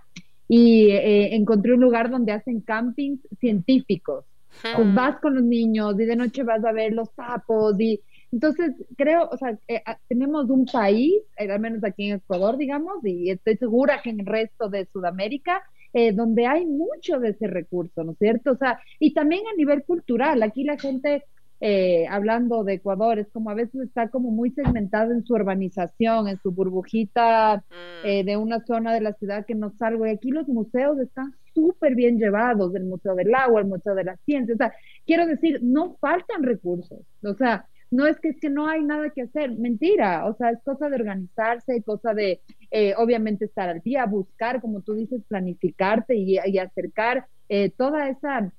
[0.49, 4.25] y eh, encontré un lugar donde hacen campings científicos.
[4.63, 8.01] Pues vas con los niños y de noche vas a ver los sapos y
[8.33, 12.57] entonces creo, o sea, eh, ah, tenemos un país, eh, al menos aquí en Ecuador,
[12.57, 17.31] digamos, y estoy segura que en el resto de Sudamérica, eh, donde hay mucho de
[17.31, 18.53] ese recurso, ¿no es cierto?
[18.53, 21.25] O sea, y también a nivel cultural, aquí la gente
[21.61, 26.29] eh, hablando de Ecuador, es como a veces está como muy segmentado en su urbanización,
[26.29, 28.07] en su burbujita mm.
[28.07, 30.07] eh, de una zona de la ciudad que no salgo.
[30.07, 34.05] Y aquí los museos están súper bien llevados, el Museo del Agua, el Museo de
[34.05, 34.55] la Ciencia.
[34.55, 34.73] O sea,
[35.07, 37.01] quiero decir, no faltan recursos.
[37.23, 40.51] O sea, no es que es que no hay nada que hacer, mentira, o sea,
[40.51, 42.41] es cosa de organizarse, cosa de
[42.73, 47.27] eh, obviamente estar al día, buscar, como tú dices, planificarte y, y acercar
[47.77, 48.51] toda esa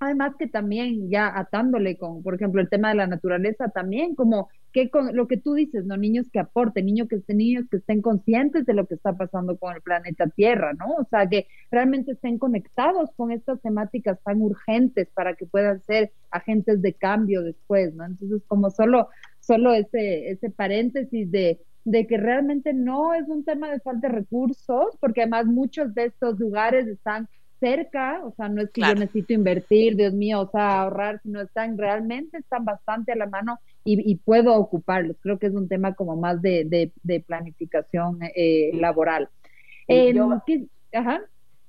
[0.00, 4.48] Además que también ya atándole con, por ejemplo, el tema de la naturaleza también, como
[4.72, 5.96] que con lo que tú dices, ¿no?
[5.96, 9.56] Niños que aporten, niños que estén, niños que estén conscientes de lo que está pasando
[9.56, 10.94] con el planeta Tierra, ¿no?
[10.94, 16.10] O sea, que realmente estén conectados con estas temáticas tan urgentes para que puedan ser
[16.32, 18.04] agentes de cambio después, ¿no?
[18.04, 23.70] Entonces, como solo, solo ese, ese paréntesis de, de que realmente no es un tema
[23.70, 27.28] de falta de recursos, porque además muchos de estos lugares están
[27.64, 31.40] cerca, o sea, no es que yo necesito invertir, Dios mío, o sea, ahorrar, sino
[31.40, 35.16] están realmente, están bastante a la mano y, puedo ocuparlos.
[35.20, 39.30] Creo que es un tema como más de, de, planificación eh, laboral.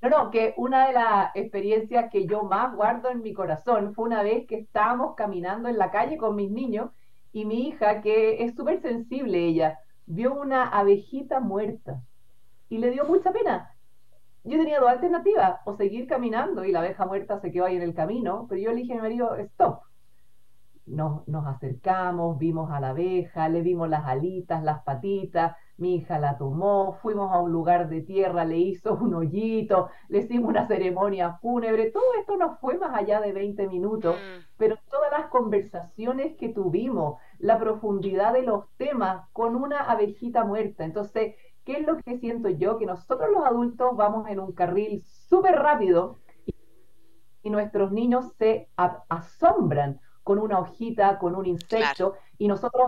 [0.02, 4.06] No, no, que una de las experiencias que yo más guardo en mi corazón fue
[4.06, 6.92] una vez que estábamos caminando en la calle con mis niños
[7.32, 12.02] y mi hija, que es súper sensible ella, vio una abejita muerta
[12.70, 13.75] y le dio mucha pena
[14.46, 17.82] yo tenía dos alternativas, o seguir caminando y la abeja muerta se quedó ahí en
[17.82, 19.82] el camino, pero yo le dije a mi marido, stop.
[20.86, 26.20] Nos, nos acercamos, vimos a la abeja, le vimos las alitas, las patitas, mi hija
[26.20, 30.68] la tomó, fuimos a un lugar de tierra, le hizo un hoyito, le hicimos una
[30.68, 34.44] ceremonia fúnebre, todo esto no fue más allá de 20 minutos, mm.
[34.58, 40.86] pero todas las conversaciones que tuvimos, la profundidad de los temas con una abejita muerta,
[40.86, 42.78] entonces ¿Qué es lo que siento yo?
[42.78, 50.00] Que nosotros los adultos vamos en un carril súper rápido y, nuestros niños se asombran
[50.24, 52.88] con una hojita, con un insecto, y nosotros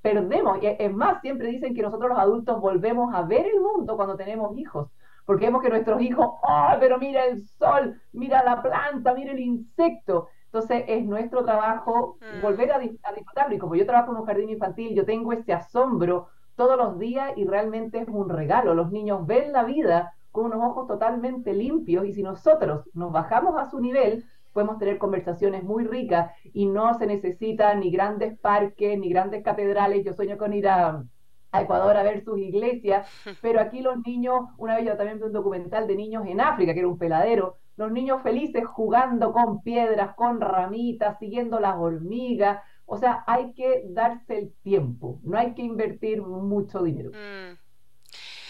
[0.00, 0.58] perdemos.
[0.62, 4.56] Es más, siempre dicen que nosotros los adultos volvemos a ver el mundo cuando tenemos
[4.56, 4.88] hijos,
[5.26, 9.40] porque vemos que nuestros hijos, ¡oh, pero mira el sol, mira la planta, mira el
[9.40, 10.28] insecto!
[10.46, 12.40] Entonces es nuestro trabajo mm.
[12.40, 13.54] volver a, a disfrutarlo.
[13.54, 17.32] Y como yo trabajo en un jardín infantil, yo tengo ese asombro todos los días
[17.36, 18.74] y realmente es un regalo.
[18.74, 23.56] Los niños ven la vida con unos ojos totalmente limpios y si nosotros nos bajamos
[23.56, 28.98] a su nivel, podemos tener conversaciones muy ricas y no se necesitan ni grandes parques,
[28.98, 30.04] ni grandes catedrales.
[30.04, 31.04] Yo sueño con ir a,
[31.52, 33.08] Ecuador a ver sus iglesias,
[33.40, 36.74] pero aquí los niños, una vez yo también vi un documental de niños en África,
[36.74, 42.60] que era un peladero, los niños felices jugando con piedras, con ramitas, siguiendo las hormigas,
[42.88, 47.10] o sea, hay que darse el tiempo, no hay que invertir mucho dinero.
[47.10, 47.58] Mm.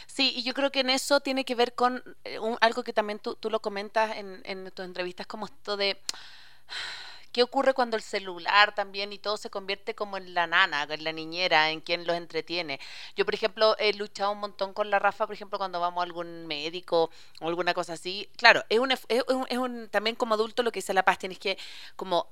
[0.07, 3.18] Sí, y yo creo que en eso tiene que ver con eh, algo que también
[3.18, 5.98] tú, lo comentas en, en tus entrevistas, como esto de
[7.33, 11.05] ¿Qué ocurre cuando el celular también y todo se convierte como en la nana, en
[11.05, 12.81] la niñera, en quien los entretiene?
[13.16, 16.05] Yo, por ejemplo, he luchado un montón con la Rafa, por ejemplo, cuando vamos a
[16.05, 18.31] algún médico o alguna cosa así.
[18.37, 21.59] Claro, es un, es un también como adulto lo que dice La Paz, tienes que
[21.96, 22.29] como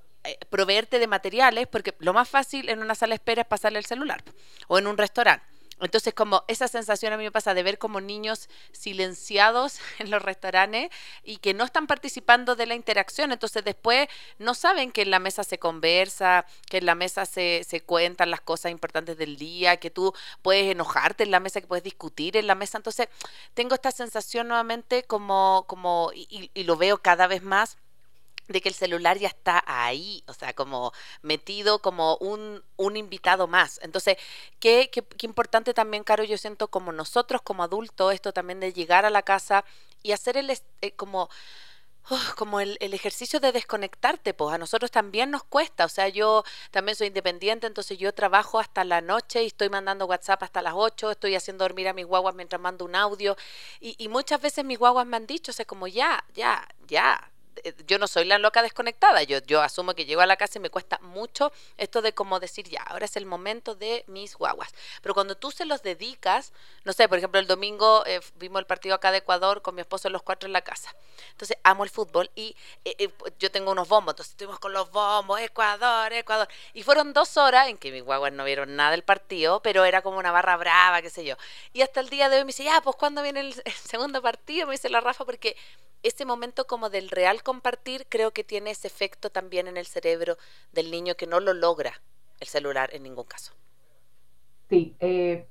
[0.51, 3.87] proveerte de materiales, porque lo más fácil en una sala de espera es pasarle el
[3.87, 4.23] celular
[4.69, 5.57] o en un restaurante.
[5.79, 10.23] Entonces, como esa sensación a mí me pasa de ver como niños silenciados en los
[10.23, 10.91] restaurantes
[11.23, 14.09] y que no están participando de la interacción, entonces después
[14.39, 18.31] no saben que en la mesa se conversa, que en la mesa se, se cuentan
[18.31, 22.37] las cosas importantes del día, que tú puedes enojarte en la mesa, que puedes discutir
[22.37, 22.79] en la mesa.
[22.79, 23.09] Entonces,
[23.53, 27.77] tengo esta sensación nuevamente como, como y lo veo cada vez más
[28.49, 33.47] de que el celular ya está ahí, o sea, como metido como un, un invitado
[33.47, 33.81] más.
[33.83, 34.17] Entonces,
[34.61, 38.73] qué, qué, qué, importante también, Caro, yo siento como nosotros, como adultos, esto también de
[38.73, 39.65] llegar a la casa
[40.03, 41.29] y hacer el, eh, como...
[42.37, 46.45] como el, el, ejercicio de desconectarte, pues a nosotros también nos cuesta, o sea, yo
[46.71, 50.75] también soy independiente, entonces yo trabajo hasta la noche y estoy mandando WhatsApp hasta las
[50.77, 53.37] 8, estoy haciendo dormir a mis guaguas mientras mando un audio
[53.81, 57.29] y, y muchas veces mis guaguas me han dicho, o sea, como ya, ya, ya,
[57.87, 60.63] yo no soy la loca desconectada, yo, yo asumo que llego a la casa y
[60.63, 64.73] me cuesta mucho esto de como decir, ya, ahora es el momento de mis guaguas.
[65.03, 66.53] Pero cuando tú se los dedicas,
[66.85, 69.81] no sé, por ejemplo, el domingo eh, vimos el partido acá de Ecuador con mi
[69.81, 70.95] esposo los cuatro en la casa.
[71.31, 75.41] Entonces, amo el fútbol y eh, yo tengo unos bombos, entonces estuvimos con los bombos,
[75.41, 76.49] Ecuador, Ecuador.
[76.75, 80.03] Y fueron dos horas en que mis guaguas no vieron nada del partido, pero era
[80.03, 81.37] como una barra brava, qué sé yo.
[81.73, 84.23] Y hasta el día de hoy me dice, ya, pues ¿cuándo viene el, el segundo
[84.23, 84.67] partido?
[84.67, 85.57] Me dice la Rafa, porque
[86.03, 90.37] ese momento como del real compartir creo que tiene ese efecto también en el cerebro
[90.73, 92.01] del niño que no lo logra
[92.41, 93.53] el celular en ningún caso.
[94.69, 95.47] Sí, eh,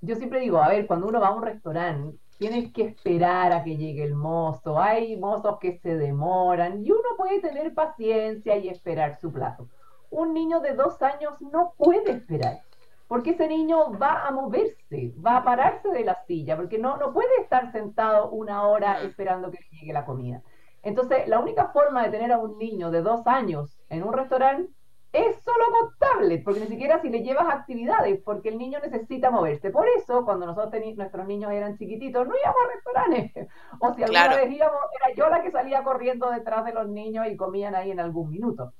[0.00, 3.62] yo siempre digo, a ver, cuando uno va a un restaurante, tienes que esperar a
[3.62, 8.68] que llegue el mozo, hay mozos que se demoran y uno puede tener paciencia y
[8.68, 9.68] esperar su plazo.
[10.10, 12.62] Un niño de dos años no puede esperar,
[13.10, 17.12] porque ese niño va a moverse, va a pararse de la silla, porque no, no
[17.12, 20.42] puede estar sentado una hora esperando que llegue la comida.
[20.84, 24.72] Entonces, la única forma de tener a un niño de dos años en un restaurante
[25.12, 29.32] es solo con tablet, porque ni siquiera si le llevas actividades, porque el niño necesita
[29.32, 29.70] moverse.
[29.70, 33.48] Por eso, cuando nosotros teníamos, nuestros niños eran chiquititos, no íbamos a restaurantes.
[33.80, 37.26] O si alguna vez íbamos, era yo la que salía corriendo detrás de los niños
[37.28, 38.72] y comían ahí en algún minuto.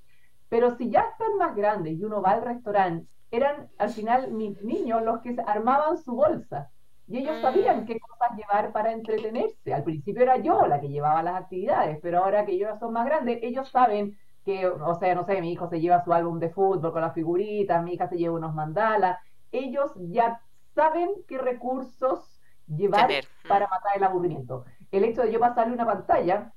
[0.48, 4.60] Pero si ya están más grandes y uno va al restaurante, eran al final mis
[4.62, 6.70] niños los que armaban su bolsa.
[7.06, 7.42] Y ellos mm.
[7.42, 9.74] sabían qué cosas llevar para entretenerse.
[9.74, 13.06] Al principio era yo la que llevaba las actividades, pero ahora que ellos son más
[13.06, 16.50] grandes, ellos saben que, o sea, no sé, mi hijo se lleva su álbum de
[16.50, 19.18] fútbol con las figuritas, mi hija se lleva unos mandalas.
[19.52, 20.40] Ellos ya
[20.74, 23.10] saben qué recursos llevar
[23.48, 24.64] para matar el aburrimiento.
[24.90, 26.52] El hecho de yo pasarle una pantalla,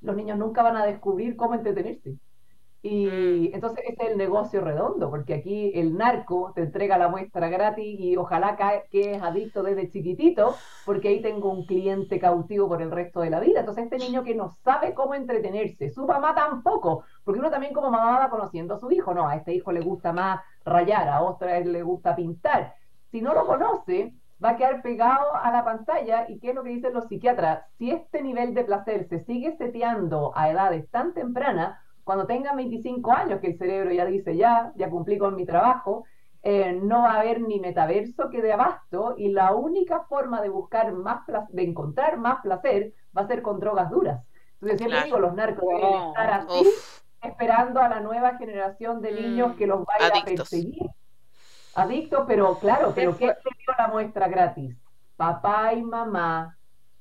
[0.00, 2.16] los niños nunca van a descubrir cómo entretenerse.
[2.80, 3.54] Y mm.
[3.54, 7.98] entonces ese es el negocio redondo, porque aquí el narco te entrega la muestra gratis
[7.98, 8.56] y ojalá
[8.90, 10.54] que es adicto desde chiquitito,
[10.86, 13.60] porque ahí tengo un cliente cautivo por el resto de la vida.
[13.60, 17.90] Entonces este niño que no sabe cómo entretenerse, su mamá tampoco, porque uno también como
[17.90, 21.22] mamá va conociendo a su hijo, no, a este hijo le gusta más rayar, a
[21.22, 22.74] otro le gusta pintar.
[23.10, 26.62] Si no lo conoce, va a quedar pegado a la pantalla y qué es lo
[26.62, 31.12] que dicen los psiquiatras, si este nivel de placer se sigue seteando a edades tan
[31.14, 35.44] tempranas, cuando tengan 25 años, que el cerebro ya dice, ya, ya cumplí con mi
[35.44, 36.06] trabajo,
[36.42, 40.48] eh, no va a haber ni metaverso que de abasto y la única forma de
[40.48, 44.24] buscar más de encontrar más placer va a ser con drogas duras.
[44.54, 46.70] Entonces siempre digo, los narcos deben estar así,
[47.20, 50.86] esperando a la nueva generación de niños que los vaya a perseguir.
[51.74, 54.74] Adictos, pero claro, pero ¿qué te dio la muestra gratis?
[55.18, 56.56] Papá y mamá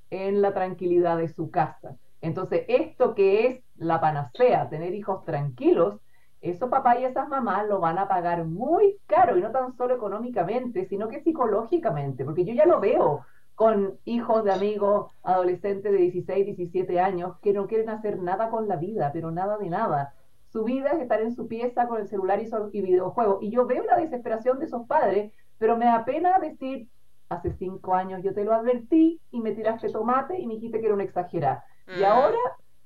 [0.09, 1.95] en la tranquilidad de su casa.
[2.27, 5.99] Entonces, esto que es la panacea, tener hijos tranquilos,
[6.41, 9.95] esos papás y esas mamás lo van a pagar muy caro y no tan solo
[9.95, 15.97] económicamente, sino que psicológicamente, porque yo ya lo veo con hijos de amigos adolescentes de
[15.97, 20.13] 16, 17 años que no quieren hacer nada con la vida, pero nada de nada.
[20.51, 23.41] Su vida es estar en su pieza con el celular y, videojuegos.
[23.41, 26.87] Y yo veo la desesperación de esos padres, pero me da pena decir,
[27.29, 30.85] hace cinco años yo te lo advertí y me tiraste tomate y me dijiste que
[30.85, 31.61] era un exagerado.
[31.87, 32.37] Y ahora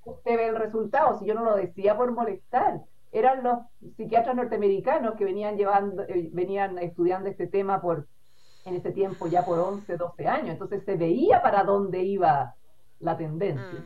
[0.06, 3.60] usted ve el resultado, si yo no lo decía por molestar, eran los
[3.98, 8.08] psiquiatras norteamericanos que venían llevando, eh, venían estudiando este tema por
[8.66, 12.56] en ese tiempo ya por 11, 12 años, entonces se veía para dónde iba
[13.00, 13.80] la tendencia.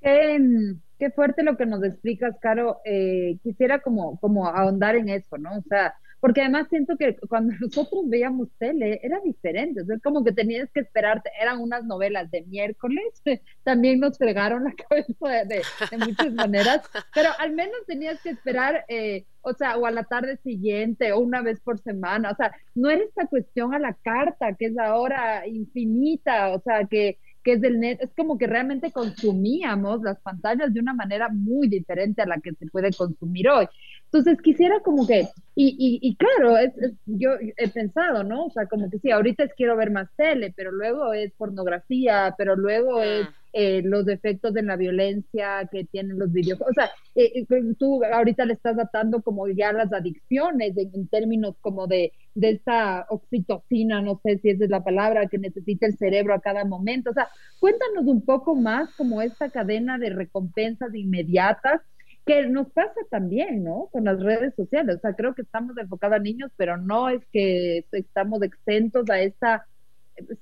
[0.00, 0.80] Mm.
[0.98, 2.80] Qué, fuerte lo que nos explicas, Caro.
[2.84, 5.50] Eh, quisiera como, como ahondar en eso, ¿no?
[5.58, 5.94] O sea,
[6.24, 10.80] porque además siento que cuando nosotros veíamos tele era diferente, es como que tenías que
[10.80, 13.04] esperarte, eran unas novelas de miércoles,
[13.62, 15.60] también nos fregaron la cabeza de,
[15.98, 16.80] muchas maneras,
[17.14, 21.18] pero al menos tenías que esperar, eh, o sea, o a la tarde siguiente o
[21.18, 24.78] una vez por semana, o sea, no era esta cuestión a la carta, que es
[24.78, 30.18] ahora infinita, o sea, que que es del net, es como que realmente consumíamos las
[30.20, 33.66] pantallas de una manera muy diferente a la que se puede consumir hoy.
[34.06, 36.72] Entonces quisiera como que, y, y, claro, es,
[37.04, 38.46] yo he pensado, ¿no?
[38.46, 42.34] O sea, como que sí, ahorita es quiero ver más tele, pero luego es pornografía,
[42.38, 43.34] pero luego es ah.
[43.56, 46.72] Eh, los defectos de la violencia que tienen los videojuegos.
[46.72, 51.54] O sea, eh, eh, tú ahorita le estás datando como ya las adicciones en, términos
[51.60, 55.96] como de, de esta oxitocina, no sé si esa es la palabra, que necesita el
[55.96, 57.10] cerebro a cada momento.
[57.10, 57.28] O sea,
[57.60, 61.80] cuéntanos un poco más como esta cadena de recompensas inmediatas
[62.26, 63.88] que nos pasa también, ¿no?
[63.92, 64.96] Con las redes sociales.
[64.96, 69.20] O sea, creo que estamos enfocados a niños, pero no es que estamos exentos a
[69.20, 69.66] esta,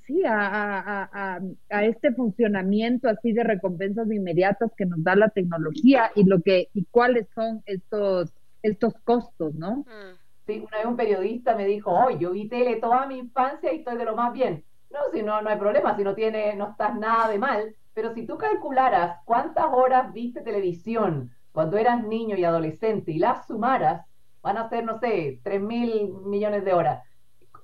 [0.06, 6.24] sí, a, a, este funcionamiento así de recompensas inmediatas que nos da la tecnología y
[6.24, 8.32] lo que, y cuáles son estos,
[8.62, 9.78] estos costos, ¿no?
[9.78, 10.18] Mm.
[10.46, 13.78] Sí, una vez un periodista me dijo, oh, yo vi tele toda mi infancia y
[13.78, 14.64] estoy de lo más bien.
[14.90, 18.12] No, si no, no hay problema, si no tiene, no estás nada de mal, pero
[18.12, 24.04] si tú calcularas cuántas horas viste televisión, cuando eras niño y adolescente y las sumaras,
[24.42, 27.04] van a ser, no sé, 3 mil millones de horas.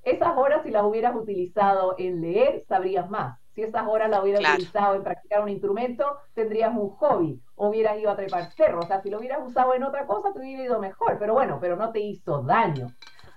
[0.08, 3.38] Esas horas, si las hubieras utilizado en leer, sabrías más.
[3.54, 7.42] Si esas horas las hubieras utilizado en practicar un instrumento, tendrías un hobby.
[7.56, 8.86] O hubieras ido a trepar cerros.
[8.86, 11.18] O sea, si lo hubieras usado en otra cosa, te hubiera ido mejor.
[11.18, 12.86] Pero bueno, pero no te hizo daño.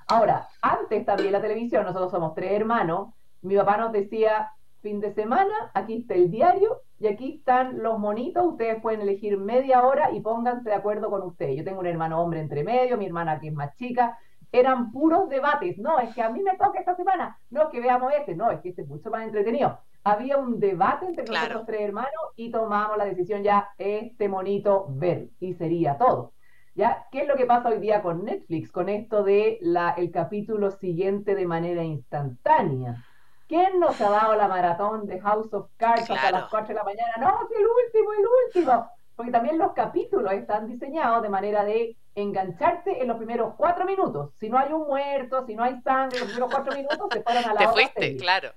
[0.08, 3.10] Ahora, antes también la televisión, nosotros somos tres hermanos.
[3.42, 4.52] Mi papá nos decía,
[4.82, 9.38] fin de semana, aquí está el diario y aquí están los monitos, ustedes pueden elegir
[9.38, 11.58] media hora y pónganse de acuerdo con ustedes.
[11.58, 14.18] Yo tengo un hermano hombre entre medio, mi hermana que es más chica,
[14.52, 15.78] eran puros debates.
[15.78, 18.52] No, es que a mí me toca esta semana, no es que veamos este, no,
[18.52, 19.80] es que este es mucho más entretenido.
[20.04, 25.30] había un debate entre nosotros tres hermanos y tomamos la decisión ya, este monito ver,
[25.40, 26.34] y sería todo.
[26.74, 27.06] ¿Ya?
[27.12, 30.72] ¿Qué es lo que pasa hoy día con Netflix, con esto de la, el capítulo
[30.72, 33.04] siguiente de manera instantánea?
[33.48, 36.86] ¿Quién nos ha dado la maratón de House of Cards hasta las 4 de la
[36.86, 37.14] mañana?
[37.20, 38.90] No, es el último, el último.
[39.18, 44.32] Porque también los capítulos están diseñados de manera de engancharte en los primeros cuatro minutos.
[44.40, 47.46] Si no hay un muerto, si no hay sangre, los primeros cuatro minutos se paran
[47.46, 48.50] a la Te fuiste, claro.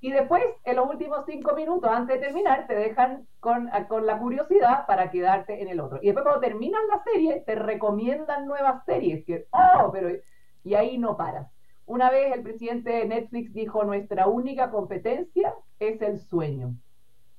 [0.00, 4.18] Y después, en los últimos cinco minutos, antes de terminar, te dejan con, con, la
[4.18, 5.98] curiosidad para quedarte en el otro.
[6.02, 9.24] Y después, cuando terminan la serie, te recomiendan nuevas series.
[9.24, 10.10] Que, oh, pero.
[10.62, 11.50] Y ahí no paras.
[11.86, 16.74] Una vez el presidente de Netflix dijo: Nuestra única competencia es el sueño.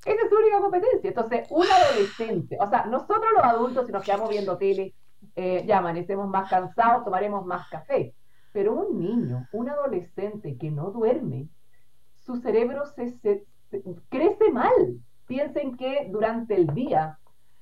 [0.03, 1.07] Esa es su única competencia.
[1.07, 4.95] Entonces, un adolescente, o sea, nosotros los adultos, si nos quedamos viendo tele,
[5.35, 8.13] eh, ya amanecemos más cansados, tomaremos más café.
[8.53, 11.49] Pero un niño, un adolescente que no duerme,
[12.15, 13.45] su cerebro se,
[14.09, 14.99] crece mal.
[15.27, 17.19] Piensen que durante el día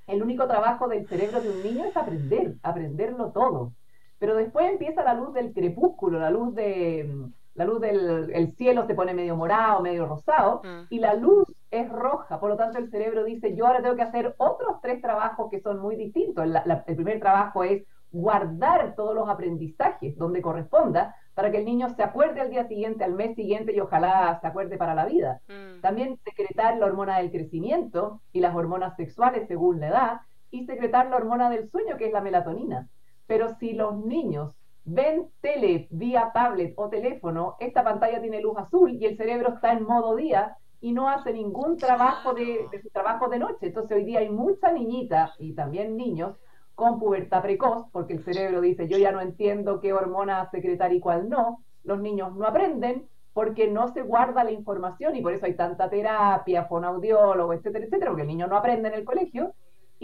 [0.07, 3.73] el único trabajo del cerebro de un niño es aprender, aprenderlo todo.
[4.19, 7.09] Pero después empieza la luz del crepúsculo, la luz de
[7.55, 10.87] la luz del cielo se pone medio morado, medio rosado, mm.
[10.89, 12.39] y la luz es roja.
[12.39, 15.59] Por lo tanto, el cerebro dice, yo ahora tengo que hacer otros tres trabajos que
[15.61, 16.45] son muy distintos.
[16.45, 22.03] el primer trabajo es guardar todos los aprendizajes donde corresponda para que el niño se
[22.03, 25.41] acuerde al día siguiente, al mes siguiente y ojalá se acuerde para la vida.
[25.47, 25.81] Mm.
[25.81, 31.09] También secretar la hormona del crecimiento y las hormonas sexuales según la edad y secretar
[31.09, 32.87] la hormona del sueño que es la melatonina.
[33.25, 34.55] Pero si los niños
[34.85, 39.73] ven tele vía tablet o teléfono, esta pantalla tiene luz azul y el cerebro está
[39.73, 43.67] en modo día y no hace ningún trabajo de, de su trabajo de noche.
[43.67, 46.35] Entonces hoy día hay mucha niñita y también niños
[46.75, 50.99] con pubertad precoz, porque el cerebro dice, yo ya no entiendo qué hormona secretar y
[50.99, 55.45] cuál no, los niños no aprenden porque no se guarda la información y por eso
[55.45, 59.53] hay tanta terapia, fonaudiólogo, etcétera, etcétera, porque el niño no aprende en el colegio.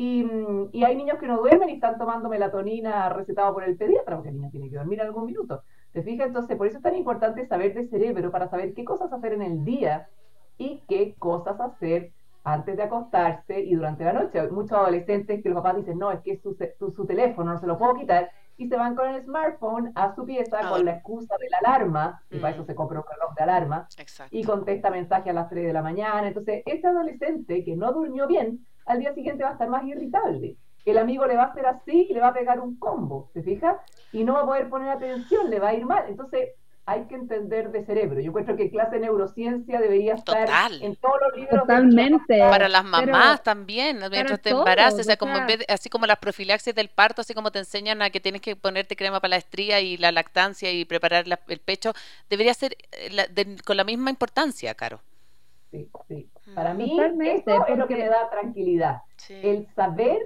[0.01, 3.75] Y, mm, y, hay niños que no duermen y están tomando melatonina recetado por el
[3.75, 5.63] pediatra, porque el niño tiene que dormir algún minuto.
[5.91, 6.27] ¿Te fijas?
[6.27, 9.41] Entonces, por eso es tan importante saber de cerebro, para saber qué cosas hacer en
[9.41, 10.07] el día
[10.57, 12.13] y qué cosas hacer
[12.45, 14.39] antes de acostarse y durante la noche.
[14.39, 17.59] Hay muchos adolescentes que los papás dicen, no, es que es su, su, teléfono, no
[17.59, 20.69] se lo puedo quitar, y se van con el smartphone a su pieza ah.
[20.69, 22.67] con la excusa de la alarma, y para eso mm.
[22.67, 23.87] se compra un reloj de alarma,
[24.31, 26.29] y contesta mensaje a las 3 de la mañana.
[26.29, 30.57] Entonces, ese adolescente que no durmió bien, al día siguiente va a estar más irritable.
[30.83, 33.43] El amigo le va a hacer así y le va a pegar un combo, ¿se
[33.43, 33.79] fija?
[34.11, 36.05] Y no va a poder poner atención, le va a ir mal.
[36.07, 36.49] Entonces,
[36.87, 38.19] hay que entender de cerebro.
[38.19, 40.49] Yo encuentro que clase de neurociencia debería estar
[40.81, 41.61] en todos los libros.
[41.61, 42.39] Totalmente.
[42.39, 45.33] Para las mamás también, mientras te embarazas, o sea, como
[45.67, 48.95] así como las profilaxis del parto, así como te enseñan a que tienes que ponerte
[48.95, 51.93] crema para la estría y la lactancia y preparar el pecho,
[52.27, 54.99] debería ser eh, con la misma importancia, Caro.
[55.69, 56.27] Sí, sí.
[56.55, 59.01] Para mí, eso es lo que me da tranquilidad.
[59.29, 60.19] El saber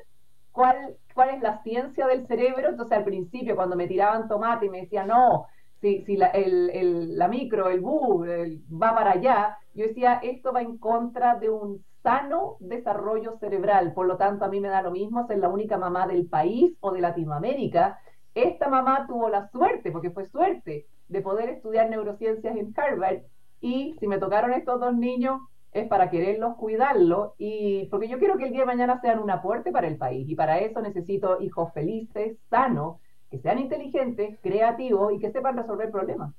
[0.52, 2.70] cuál, cuál es la ciencia del cerebro.
[2.70, 5.48] Entonces, al principio, cuando me tiraban tomate y me decían, no,
[5.82, 8.26] si, la, el, la, micro, el bus
[8.72, 14.08] va para allá, yo decía, esto va en contra de un sano desarrollo cerebral, por
[14.08, 16.92] lo tanto a mí me da lo mismo ser la única mamá del país o
[16.92, 18.00] de Latinoamérica.
[18.34, 23.24] Esta mamá tuvo la suerte, porque fue suerte, de poder estudiar neurociencias en Harvard
[23.60, 25.42] y si me tocaron estos dos niños
[25.74, 29.30] es para quererlos, cuidarlos y porque yo quiero que el día de mañana sean un
[29.30, 32.98] aporte para el país y para eso necesito hijos felices, sanos,
[33.30, 36.34] que sean inteligentes, creativos y que sepan resolver problemas.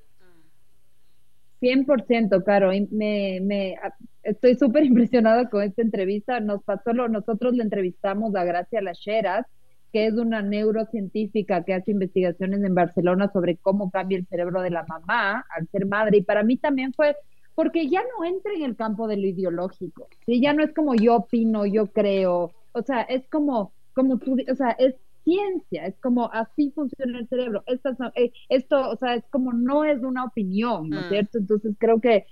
[1.61, 2.71] 100%, Caro.
[2.91, 3.77] Me, me,
[4.23, 6.41] estoy súper impresionada con esta entrevista.
[6.41, 9.47] Nos pasó, nosotros le entrevistamos a Gracia Lacheras,
[9.93, 14.71] que es una neurocientífica que hace investigaciones en Barcelona sobre cómo cambia el cerebro de
[14.71, 16.19] la mamá al ser madre.
[16.19, 17.17] Y para mí también fue
[17.55, 20.09] porque ya no entra en el campo de lo ideológico.
[20.27, 20.41] ¿sí?
[20.41, 22.53] Ya no es como yo opino, yo creo.
[22.73, 24.95] O sea, es como, como tú, o sea, es
[25.25, 27.63] ciencia, es como así funciona el cerebro.
[27.67, 31.09] Esto, eh, esto o sea, es como no es una opinión, ¿no es mm.
[31.09, 31.39] cierto?
[31.39, 32.27] Entonces creo que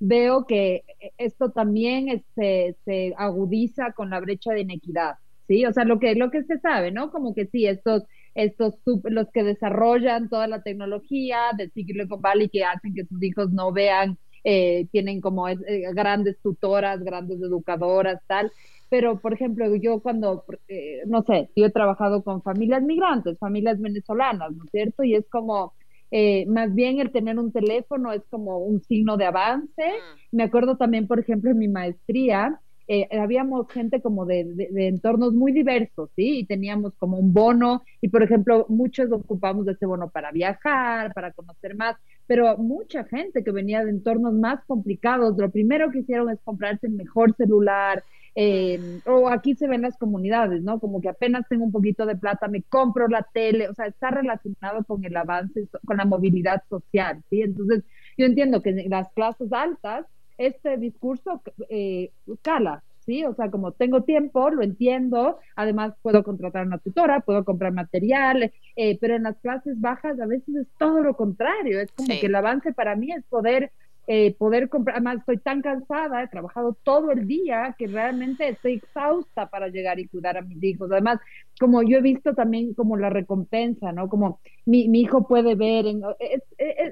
[0.00, 0.82] veo que
[1.18, 5.16] esto también se, se agudiza con la brecha de inequidad,
[5.46, 5.66] ¿sí?
[5.66, 7.10] O sea, lo que, lo que se sabe, ¿no?
[7.10, 8.04] Como que sí, estos,
[8.34, 13.50] estos, los que desarrollan toda la tecnología de Silicon Valley que hacen que sus hijos
[13.50, 15.58] no vean, eh, tienen como eh,
[15.92, 18.50] grandes tutoras, grandes educadoras, tal,
[18.90, 23.80] pero por ejemplo, yo cuando, eh, no sé, yo he trabajado con familias migrantes, familias
[23.80, 25.04] venezolanas, ¿no es cierto?
[25.04, 25.74] Y es como,
[26.10, 30.04] eh, más bien el tener un teléfono es como un signo de avance.
[30.32, 32.60] Me acuerdo también, por ejemplo, en mi maestría,
[32.92, 36.40] eh, habíamos gente como de, de, entornos muy diversos, ¿sí?
[36.40, 41.14] Y teníamos como un bono y, por ejemplo, muchos ocupamos de ese bono para viajar,
[41.14, 41.94] para conocer más,
[42.26, 46.88] pero mucha gente que venía de entornos más complicados, lo primero que hicieron es comprarse
[46.88, 48.02] el mejor celular,
[48.34, 50.80] eh, o aquí se ven las comunidades, ¿no?
[50.80, 54.10] Como que apenas tengo un poquito de plata, me compro la tele, o sea, está
[54.10, 57.42] relacionado con el avance, con la movilidad social, ¿sí?
[57.42, 57.84] Entonces,
[58.18, 60.06] yo entiendo que las clases altas,
[60.40, 63.24] este discurso eh, cala, ¿sí?
[63.24, 68.50] O sea, como tengo tiempo, lo entiendo, además puedo contratar una tutora, puedo comprar material,
[68.74, 72.26] eh, pero en las clases bajas a veces es todo lo contrario, es como que
[72.26, 73.70] el avance para mí es poder
[74.06, 78.74] eh, poder comprar, además estoy tan cansada, he trabajado todo el día que realmente estoy
[78.74, 80.90] exhausta para llegar y cuidar a mis hijos.
[80.90, 81.20] Además,
[81.58, 84.08] como yo he visto también como la recompensa, ¿no?
[84.08, 85.84] Como mi, mi hijo puede ver,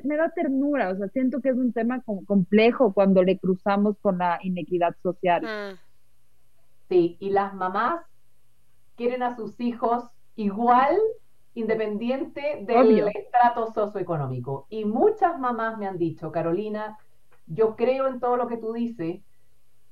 [0.04, 4.18] me da ternura, o sea, siento que es un tema complejo cuando le cruzamos con
[4.18, 5.42] la inequidad social.
[5.42, 5.78] Mm.
[6.88, 8.00] Sí, y las mamás
[8.96, 10.04] quieren a sus hijos
[10.36, 10.96] igual
[11.58, 14.66] independiente del estrato socioeconómico.
[14.68, 16.98] Y muchas mamás me han dicho, Carolina,
[17.46, 19.20] yo creo en todo lo que tú dices,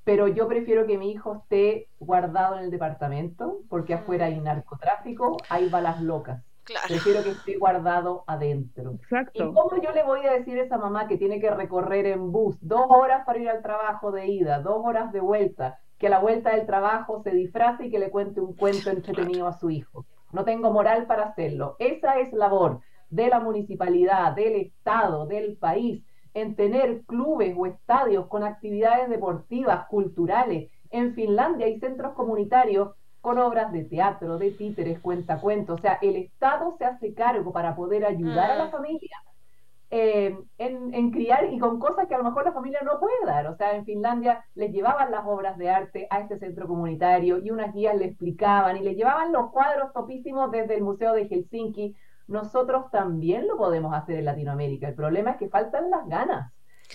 [0.04, 5.36] pero yo prefiero que mi hijo esté guardado en el departamento, porque afuera hay narcotráfico,
[5.48, 6.44] hay balas locas.
[6.86, 8.92] Prefiero que esté guardado adentro.
[8.92, 9.50] Exacto.
[9.50, 12.32] ¿Y cómo yo le voy a decir a esa mamá que tiene que recorrer en
[12.32, 16.10] bus dos horas para ir al trabajo de ida, dos horas de vuelta, que a
[16.10, 19.70] la vuelta del trabajo se disfrace y que le cuente un cuento entretenido a su
[19.70, 20.06] hijo?
[20.37, 21.76] No tengo moral para hacerlo.
[21.78, 28.26] Esa es labor de la municipalidad, del Estado, del país, en tener clubes o estadios
[28.26, 30.70] con actividades deportivas, culturales.
[30.91, 32.91] En Finlandia hay centros comunitarios
[33.22, 35.78] con obras de teatro, de títeres, cuentacuentos.
[35.78, 38.72] O sea, el Estado se hace cargo para poder ayudar a la mm.
[38.72, 39.16] familia
[39.91, 43.47] eh, en, criar y con cosas que a lo mejor la familia no puede dar.
[43.47, 47.51] O sea, en Finlandia les llevaban las obras de arte a este centro comunitario y
[47.51, 51.97] unas guías le explicaban y le llevaban los cuadros topísimos desde el Museo de Helsinki
[52.28, 54.89] nosotros también lo podemos hacer en Latinoamérica.
[54.89, 56.53] El problema es que faltan las ganas.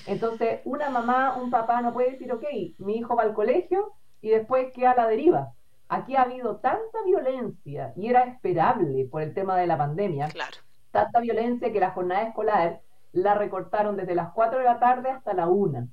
[0.08, 2.44] Entonces, una mamá, un papá no puede decir, ok,
[2.80, 5.54] mi hijo va al colegio y después queda a la deriva.
[5.90, 10.30] Aquí ha habido tanta violencia y era esperable por el tema de la pandemia.
[10.30, 10.58] Claro.
[10.92, 12.82] Tanta violencia que la jornada escolar
[13.14, 15.88] la recortaron desde las 4 de la tarde hasta la 1.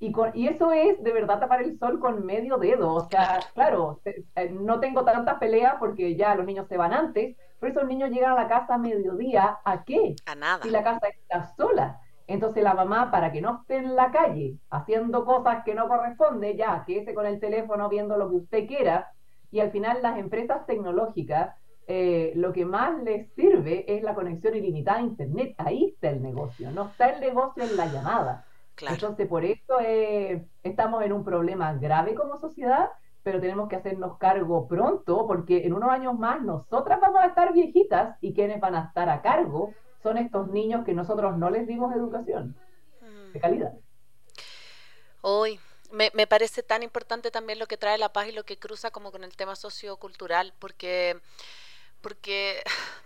[0.00, 2.92] Y, y eso es de verdad tapar el sol con medio dedo.
[2.92, 7.36] O sea, claro, eh, no tengo tantas peleas porque ya los niños se van antes,
[7.60, 10.16] pero esos niños llegan a la casa a mediodía, ¿a qué?
[10.26, 10.62] A nada.
[10.64, 12.00] Si la casa está sola.
[12.26, 16.56] Entonces la mamá, para que no esté en la calle haciendo cosas que no corresponde,
[16.56, 19.12] ya, quédese con el teléfono viendo lo que usted quiera.
[19.50, 21.54] Y al final las empresas tecnológicas,
[21.86, 25.54] eh, lo que más les sirve es la conexión ilimitada a Internet.
[25.58, 28.46] Ahí está el negocio, no está el negocio en la llamada.
[28.80, 32.90] Entonces por eso eh, estamos en un problema grave como sociedad
[33.22, 37.52] pero tenemos que hacernos cargo pronto porque en unos años más nosotras vamos a estar
[37.52, 39.72] viejitas y quienes van a estar a cargo
[40.02, 42.56] son estos niños que nosotros no les dimos educación
[43.32, 43.72] de calidad.
[45.20, 45.60] Hoy
[45.92, 48.90] me, me, parece tan importante también lo que trae la paz y lo que cruza
[48.90, 51.20] como con el tema sociocultural, porque,
[52.02, 52.62] porque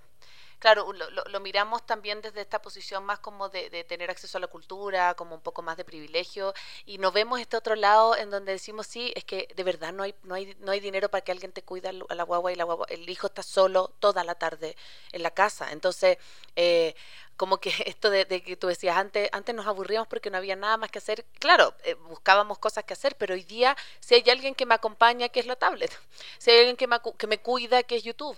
[0.59, 5.15] claro, lo, miramos también desde esta posición más como de, tener acceso a la cultura,
[5.15, 6.55] como un poco más de privilegio,
[6.87, 10.03] y no vemos este otro lado en donde decimos, sí, es que de verdad no
[10.03, 12.57] hay, no hay, no hay dinero para que alguien te cuide a la guagua y
[12.57, 14.77] la guagua, el hijo está solo toda la tarde
[15.13, 15.71] en la casa.
[15.73, 16.19] Entonces,
[16.57, 16.95] eh,
[17.37, 20.77] como que esto de, que tú decías, antes, antes nos aburríamos porque no había nada
[20.77, 21.25] más que hacer.
[21.39, 25.29] Claro, eh, buscábamos cosas que hacer, pero hoy día si hay alguien que me acompaña,
[25.29, 25.97] que es la tablet,
[26.39, 28.37] si hay alguien que me, que me cuida, que es YouTube.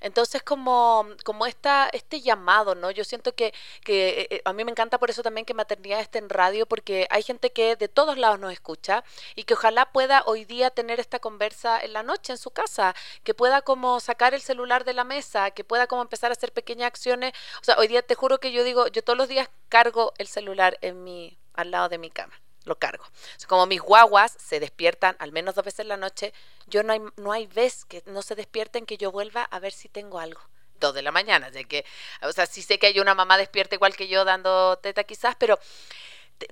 [0.00, 2.90] Entonces, como, como esta, este llamado, ¿no?
[2.90, 3.52] Yo siento que,
[3.84, 7.06] que eh, a mí me encanta por eso también que Maternidad esté en radio, porque
[7.10, 11.00] hay gente que de todos lados nos escucha y que ojalá pueda hoy día tener
[11.00, 14.94] esta conversa en la noche en su casa, que pueda como sacar el celular de
[14.94, 17.32] la mesa, que pueda como empezar a hacer pequeñas acciones.
[17.60, 20.26] O sea, hoy día te juro que yo digo, yo todos los días cargo el
[20.26, 23.04] celular en mi, al lado de mi cama, lo cargo.
[23.46, 26.32] como mis guaguas se despiertan al menos dos veces en la noche,
[26.66, 29.72] yo no hay, no hay vez que no se despierten que yo vuelva a ver
[29.72, 30.40] si tengo algo.
[30.78, 31.84] Dos de la mañana, de que,
[32.22, 35.36] o sea, sí sé que hay una mamá despierta igual que yo dando teta quizás,
[35.38, 35.58] pero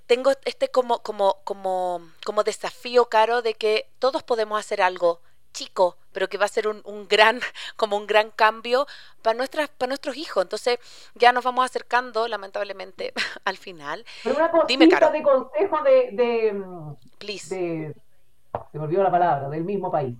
[0.06, 5.22] tengo este como, como, como, como desafío caro de que todos podemos hacer algo
[5.53, 7.40] chico, pero que va a ser un, un, gran,
[7.76, 8.86] como un gran cambio
[9.22, 10.42] para nuestras, para nuestros hijos.
[10.42, 10.78] Entonces,
[11.14, 13.12] ya nos vamos acercando, lamentablemente,
[13.44, 14.05] al final.
[14.24, 16.62] Pero una cosita de consejo de, de,
[17.18, 17.55] Please.
[17.55, 17.94] de,
[18.72, 20.16] se me olvidó la palabra, del mismo país.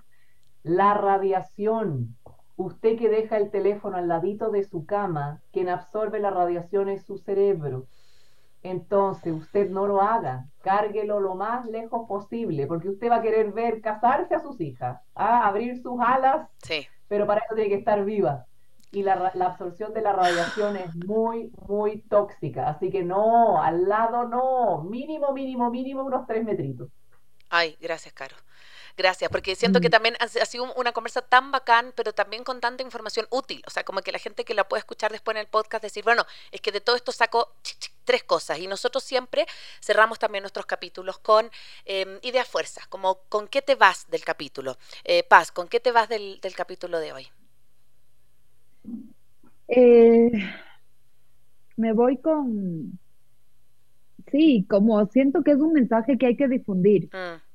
[0.63, 2.17] La radiación.
[2.57, 7.05] Usted que deja el teléfono al ladito de su cama, quien absorbe la radiación es
[7.05, 7.87] su cerebro.
[8.63, 13.53] Entonces usted no lo haga, cárguelo lo más lejos posible, porque usted va a querer
[13.53, 16.87] ver casarse a sus hijas, a abrir sus alas, sí.
[17.09, 18.45] pero para eso tiene que estar viva.
[18.91, 23.87] Y la, la, absorción de la radiación es muy, muy tóxica, así que no, al
[23.87, 26.89] lado no, mínimo, mínimo, mínimo unos tres metritos.
[27.51, 28.37] Ay, gracias, Caro.
[28.99, 29.93] Gracias, porque siento que mm.
[29.93, 33.63] también ha, sido una conversa tan bacán, pero también con tanta información útil.
[33.65, 36.03] O sea, como que la gente que la puede escuchar después en el podcast decir,
[36.03, 37.55] bueno, es que de todo esto saco
[38.09, 38.59] tres cosas.
[38.59, 39.45] Y nosotros siempre
[39.83, 41.45] cerramos también nuestros capítulos con
[41.85, 44.79] eh, ideas fuerzas, como con qué te vas del capítulo.
[45.05, 47.27] Eh, Paz, ¿con qué te vas del, del capítulo de hoy?
[49.69, 50.33] Eh,
[51.77, 52.99] me voy con...
[54.33, 57.11] Sí, como siento que es un mensaje que hay que difundir.
[57.13, 57.49] Mm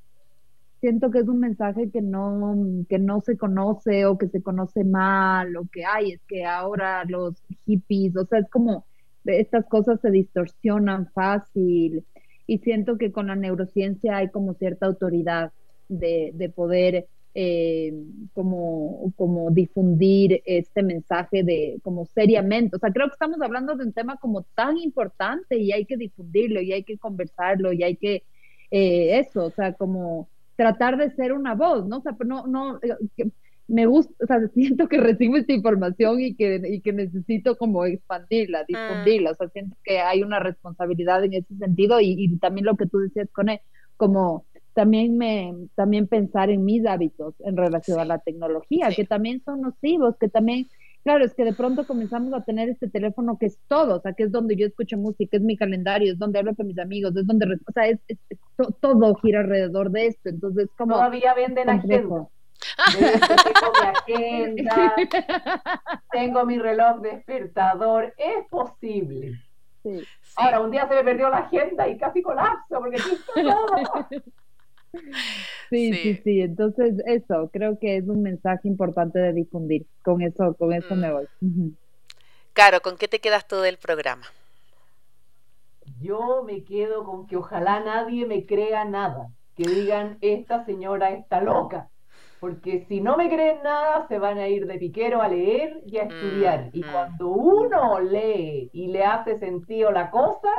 [0.84, 4.84] siento que es un mensaje que no, que no se conoce o que se conoce
[4.84, 8.84] mal o que hay, es que ahora los hippies, o sea, es como
[9.24, 12.04] estas cosas se distorsionan fácil
[12.46, 15.52] y siento que con la neurociencia hay como cierta autoridad
[15.88, 17.06] de, de poder
[17.36, 17.92] eh,
[18.32, 22.76] como, como difundir este mensaje de como seriamente.
[22.76, 25.96] O sea, creo que estamos hablando de un tema como tan importante y hay que
[25.96, 28.22] difundirlo y hay que conversarlo y hay que
[28.70, 31.98] eh, eso, o sea, como tratar de ser una voz, ¿no?
[31.98, 33.30] O sea, no, no, eh,
[33.66, 37.84] me gusta, o sea, siento que recibo esta información y que, y que necesito como
[37.84, 38.66] expandirla, mm.
[38.68, 42.86] difundirla, o sea, siento que hay una responsabilidad en ese sentido y, también lo que
[42.86, 43.60] tú decías con él,
[43.96, 44.44] como
[44.74, 49.60] también me, también pensar en mis hábitos en relación a la tecnología, que también son
[49.60, 50.66] nocivos, que también
[51.04, 54.14] Claro, es que de pronto comenzamos a tener este teléfono que es todo, o sea,
[54.14, 57.14] que es donde yo escucho música, es mi calendario, es donde hablo con mis amigos,
[57.14, 57.98] es donde, o sea, es,
[58.80, 60.94] todo gira alrededor de esto, entonces como...
[60.94, 62.26] Todavía venden agenda.
[62.96, 63.86] Tengo mi
[64.16, 64.94] agenda,
[66.10, 69.40] tengo mi reloj despertador, es posible.
[69.82, 70.02] Sí.
[70.36, 72.98] Ahora, un día se me perdió la agenda y casi colapso porque
[73.34, 74.08] todo.
[75.70, 79.86] Sí, sí, sí, Entonces, eso, creo que es un mensaje importante de difundir.
[80.02, 81.12] Con eso, con eso me mm.
[81.12, 81.74] voy.
[82.52, 84.24] Caro, ¿con qué te quedas tú del programa?
[86.00, 89.30] Yo me quedo con que ojalá nadie me crea nada.
[89.56, 91.88] Que digan, esta señora está loca.
[92.44, 95.96] Porque si no me creen nada, se van a ir de piquero a leer y
[95.96, 96.68] a mm, estudiar.
[96.74, 96.92] y mm.
[96.92, 100.50] cuando uno lee y le hace sentido la cosa,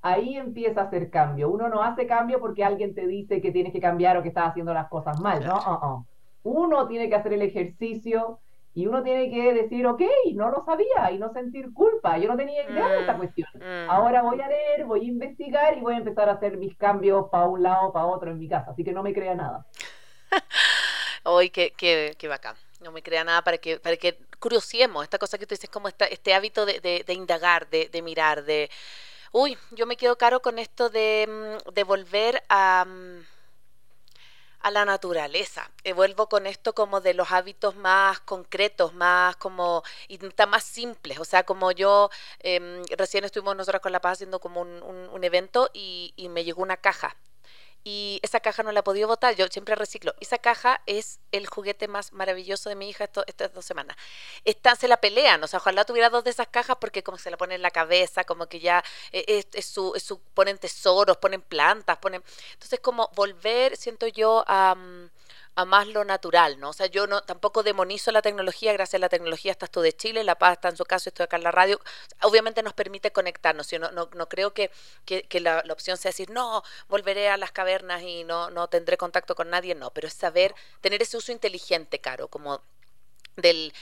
[0.00, 1.50] ahí empieza a hacer cambio.
[1.50, 4.48] Uno no hace cambio porque alguien te dice que tienes que cambiar o que estás
[4.48, 5.56] haciendo las cosas mal, ¿no?
[5.56, 6.06] Uh-uh.
[6.44, 8.38] Uno tiene que hacer el ejercicio
[8.72, 10.00] y uno tiene que decir, ok,
[10.32, 12.16] no lo sabía y no sentir culpa.
[12.16, 13.48] Yo no tenía idea de esta mm, cuestión.
[13.90, 17.28] Ahora voy a leer, voy a investigar y voy a empezar a hacer mis cambios
[17.30, 18.70] para un lado, para otro en mi casa.
[18.70, 19.66] Así que no me crea nada.
[21.24, 25.18] Hoy, qué, qué, qué bacán no me crea nada para que, para que curiosiemos, esta
[25.18, 28.44] cosa que tú dices, como esta, este hábito de, de, de indagar, de, de, mirar,
[28.44, 28.70] de,
[29.32, 31.26] Uy, yo me quedo caro con esto de,
[31.74, 33.26] mm, volver a, mm,
[34.60, 35.70] a la naturaleza.
[35.82, 40.18] Eh, vuelvo con esto como de los hábitos más concretos, más como y
[40.48, 41.18] más simples.
[41.18, 42.10] O sea, como yo
[42.40, 46.44] em, recién estuvimos nosotros con La Paz haciendo como un, un evento y, y, me
[46.44, 47.16] llegó una caja
[47.84, 50.14] y esa caja no la he podido botar, yo siempre reciclo.
[50.18, 53.96] Esa caja es el juguete más maravilloso de mi hija estas dos semanas.
[54.44, 57.30] Esta, se la pelean, o sea, ojalá tuviera dos de esas cajas porque como se
[57.30, 58.82] la ponen en la cabeza, como que ya
[59.12, 62.24] eh, es, su, su, ponen tesoros, ponen plantas, ponen...
[62.54, 64.74] Entonces como volver, siento yo, a...
[64.74, 65.10] Mm,
[65.56, 66.70] a más lo natural, ¿no?
[66.70, 69.92] O sea, yo no tampoco demonizo la tecnología, gracias a la tecnología estás tú de
[69.92, 71.80] Chile, La Paz está en su caso, estoy acá en la radio,
[72.22, 74.70] obviamente nos permite conectarnos, yo no, no, no creo que,
[75.04, 79.34] que, la, opción sea decir, no, volveré a las cavernas y no, no tendré contacto
[79.34, 82.62] con nadie, no, pero es saber, tener ese uso inteligente, Caro, como
[83.36, 83.72] del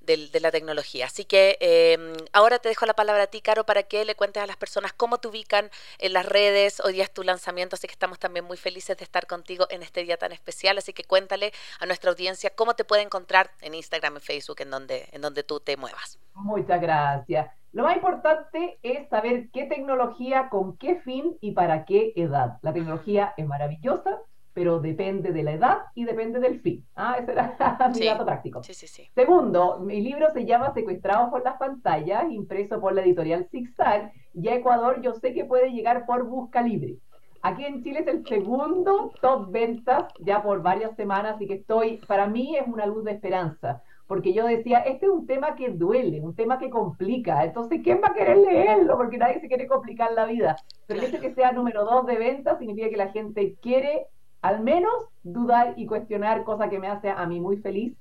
[0.00, 1.06] de la tecnología.
[1.06, 4.42] Así que em, ahora te dejo la palabra a ti, Caro, para que le cuentes
[4.42, 6.80] a las personas cómo te ubican en las redes.
[6.80, 9.82] Hoy día es tu lanzamiento, así que estamos también muy felices de estar contigo en
[9.82, 10.78] este día tan especial.
[10.78, 14.70] Así que cuéntale a nuestra audiencia cómo te puede encontrar en Instagram, y Facebook, en
[14.70, 16.18] donde, en donde tú te muevas.
[16.34, 17.50] Muchas gracias.
[17.72, 22.58] Lo más importante es saber qué tecnología, con qué fin y para qué edad.
[22.62, 24.18] La tecnología es maravillosa,
[24.52, 26.84] pero depende de la edad y depende del fin.
[26.96, 27.56] Ah, ese era
[27.94, 28.62] mi dato práctico.
[28.62, 29.08] Sí, sí, sí.
[29.14, 34.48] Segundo, mi libro se llama Secuestrados por las pantallas, impreso por la editorial Zigzag, y
[34.48, 36.96] a Ecuador yo sé que puede llegar por Busca Libre.
[37.42, 41.96] Aquí en Chile es el segundo top ventas ya por varias semanas y que estoy,
[42.06, 45.70] para mí es una luz de esperanza, porque yo decía, este es un tema que
[45.70, 48.96] duele, un tema que complica, entonces ¿quién va a querer leerlo?
[48.98, 50.56] Porque nadie se quiere complicar la vida.
[50.86, 54.08] Pero el hecho que sea número dos de ventas significa que la gente quiere
[54.42, 57.94] al menos dudar y cuestionar, cosa que me hace a mí muy feliz.